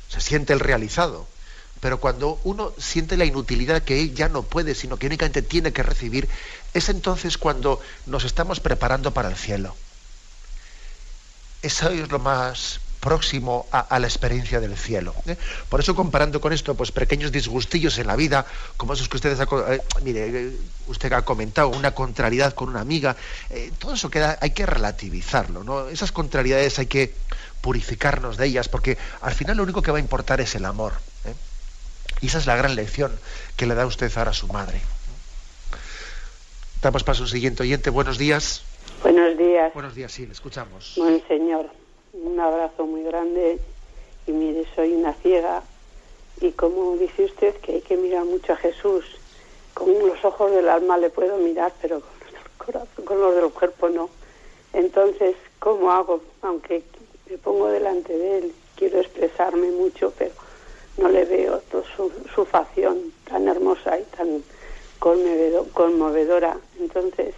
[0.08, 1.26] Se siente el realizado.
[1.82, 5.72] Pero cuando uno siente la inutilidad que él ya no puede, sino que únicamente tiene
[5.72, 6.28] que recibir,
[6.74, 9.74] es entonces cuando nos estamos preparando para el cielo.
[11.60, 15.12] Eso es lo más próximo a, la experiencia del cielo.
[15.26, 15.36] ¿eh?
[15.68, 19.40] Por eso comparando con esto, pues pequeños disgustillos en la vida, como esos que ustedes,
[19.40, 20.56] eh, mire, eh,
[20.86, 23.16] usted ha comentado, una contrariedad con una amiga,
[23.80, 25.88] todo eso queda, hay que relativizarlo, ¿no?
[25.88, 27.12] Esas contrariedades hay que
[27.60, 30.92] purificarnos de ellas, porque al final lo único que va a importar es el amor.
[32.22, 33.12] Y esa es la gran lección
[33.56, 34.80] que le da usted ahora a su madre.
[36.80, 37.90] Damos paso a un siguiente oyente.
[37.90, 38.62] Buenos días.
[39.02, 39.74] Buenos días.
[39.74, 40.94] Buenos días, sí, le escuchamos.
[40.98, 41.66] Monseñor,
[42.12, 43.58] un abrazo muy grande.
[44.28, 45.64] Y mire, soy una ciega.
[46.40, 49.04] Y como dice usted que hay que mirar mucho a Jesús,
[49.74, 53.34] con los ojos del alma le puedo mirar, pero con los del corazón, con los
[53.34, 54.10] del cuerpo no.
[54.72, 56.22] Entonces, ¿cómo hago?
[56.42, 56.84] Aunque
[57.28, 60.32] me pongo delante de él, quiero expresarme mucho, pero
[60.98, 61.62] no le veo
[61.96, 64.42] su, su facción tan hermosa y tan
[64.98, 66.56] conmovedora.
[66.78, 67.34] Entonces,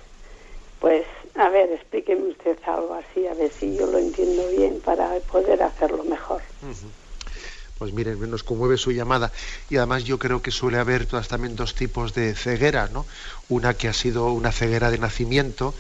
[0.81, 5.19] pues, a ver, explíqueme usted algo así, a ver si yo lo entiendo bien para
[5.21, 6.43] poder hacerlo mejor.
[7.79, 9.33] Pues miren, nos conmueve su llamada
[9.69, 13.05] y además yo creo que suele haber también dos tipos de ceguera, ¿no?
[13.49, 15.75] Una que ha sido una ceguera de nacimiento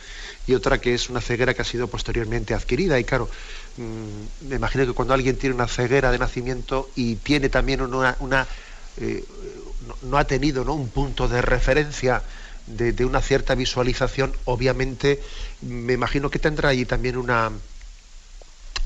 [0.47, 2.99] y otra que es una ceguera que ha sido posteriormente adquirida.
[2.99, 3.29] Y claro,
[3.77, 8.47] mm, me imagino que cuando alguien tiene una ceguera de nacimiento y tiene también una,
[8.99, 9.25] eh,
[10.03, 10.75] no, ha tenido ¿no?
[10.75, 12.23] un punto de referencia
[12.67, 15.21] de, una cierta visualización, obviamente
[15.61, 17.53] me imagino que tendrá allí también una,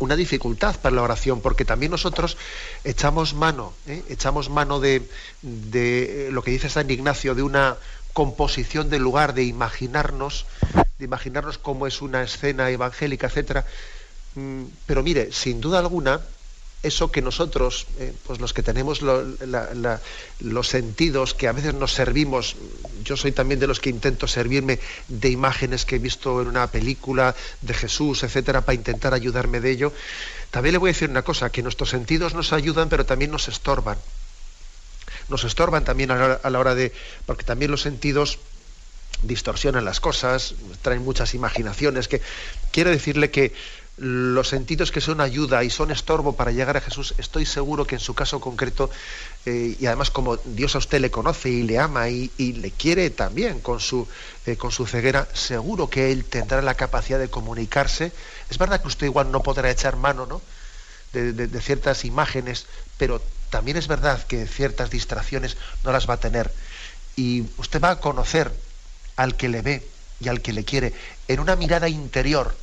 [0.00, 2.36] una dificultad para la oración, porque también nosotros
[2.84, 4.02] echamos mano, ¿eh?
[4.08, 5.08] echamos mano de,
[5.42, 7.76] de, lo que dice San Ignacio, de una
[8.18, 10.44] composición del lugar, de imaginarnos,
[10.98, 13.64] de imaginarnos cómo es una escena evangélica, etcétera.
[14.34, 16.20] Mm, pero mire, sin duda alguna,
[16.82, 22.56] eso que nosotros, eh, pues los que tenemos los sentidos, que a veces nos servimos,
[23.04, 26.66] yo soy también de los que intento servirme de imágenes que he visto en una
[26.66, 29.92] película de Jesús, etcétera, para intentar ayudarme de ello.
[30.50, 33.46] También le voy a decir una cosa, que nuestros sentidos nos ayudan, pero también nos
[33.46, 33.96] estorban.
[35.28, 36.92] Nos estorban también a la, a la hora de,
[37.26, 38.38] porque también los sentidos
[39.22, 42.22] distorsionan las cosas, traen muchas imaginaciones, que
[42.70, 43.52] quiero decirle que
[43.98, 47.96] los sentidos que son ayuda y son estorbo para llegar a Jesús, estoy seguro que
[47.96, 48.90] en su caso concreto,
[49.44, 53.10] eh, y además como Dios a usted le conoce y le ama y, le quiere
[53.10, 54.06] también con su,
[54.46, 58.12] eh, con su ceguera, seguro que Él tendrá la capacidad de comunicarse.
[58.48, 60.40] Es verdad que usted igual no podrá echar mano ¿no?
[61.12, 66.52] De ciertas imágenes, pero también es verdad que ciertas distracciones no las va a tener.
[67.16, 68.52] Y usted va a conocer
[69.16, 69.86] al que le ve
[70.20, 70.92] y al que le quiere
[71.26, 72.54] en una mirada interior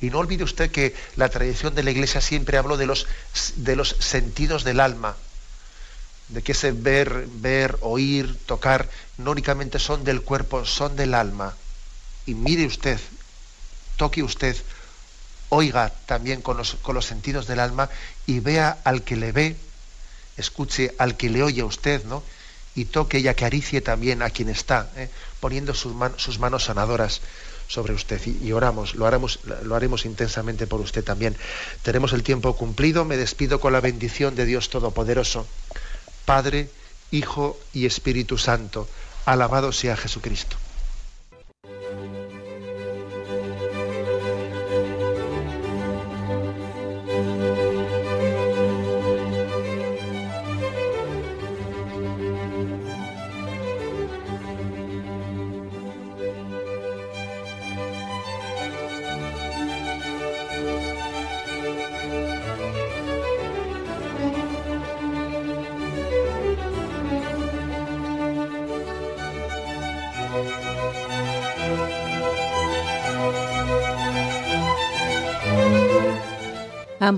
[0.00, 3.06] y no olvide usted que la tradición de la Iglesia siempre habló de los,
[3.56, 5.16] de los sentidos del alma,
[6.28, 11.54] de que ese ver, ver, oír, tocar, no únicamente son del cuerpo, son del alma.
[12.24, 12.98] Y mire usted,
[13.96, 14.56] toque usted,
[15.50, 17.90] oiga también con los, sentidos del alma
[18.26, 19.56] y vea al que le ve,
[20.36, 22.22] escuche al que le oye a usted, ¿no?
[22.74, 25.10] Y toque y acaricie también a quien está, ¿eh?
[25.40, 25.92] poniendo sus,
[26.38, 27.20] manos sanadoras
[27.66, 31.36] sobre usted y, oramos, lo haremos, lo haremos intensamente por usted también.
[31.82, 35.46] Tenemos el tiempo cumplido, me despido con la bendición de Dios Todopoderoso,
[36.24, 36.70] Padre,
[37.10, 38.88] Hijo y Espíritu Santo.
[39.26, 40.56] Alabado sea Jesucristo.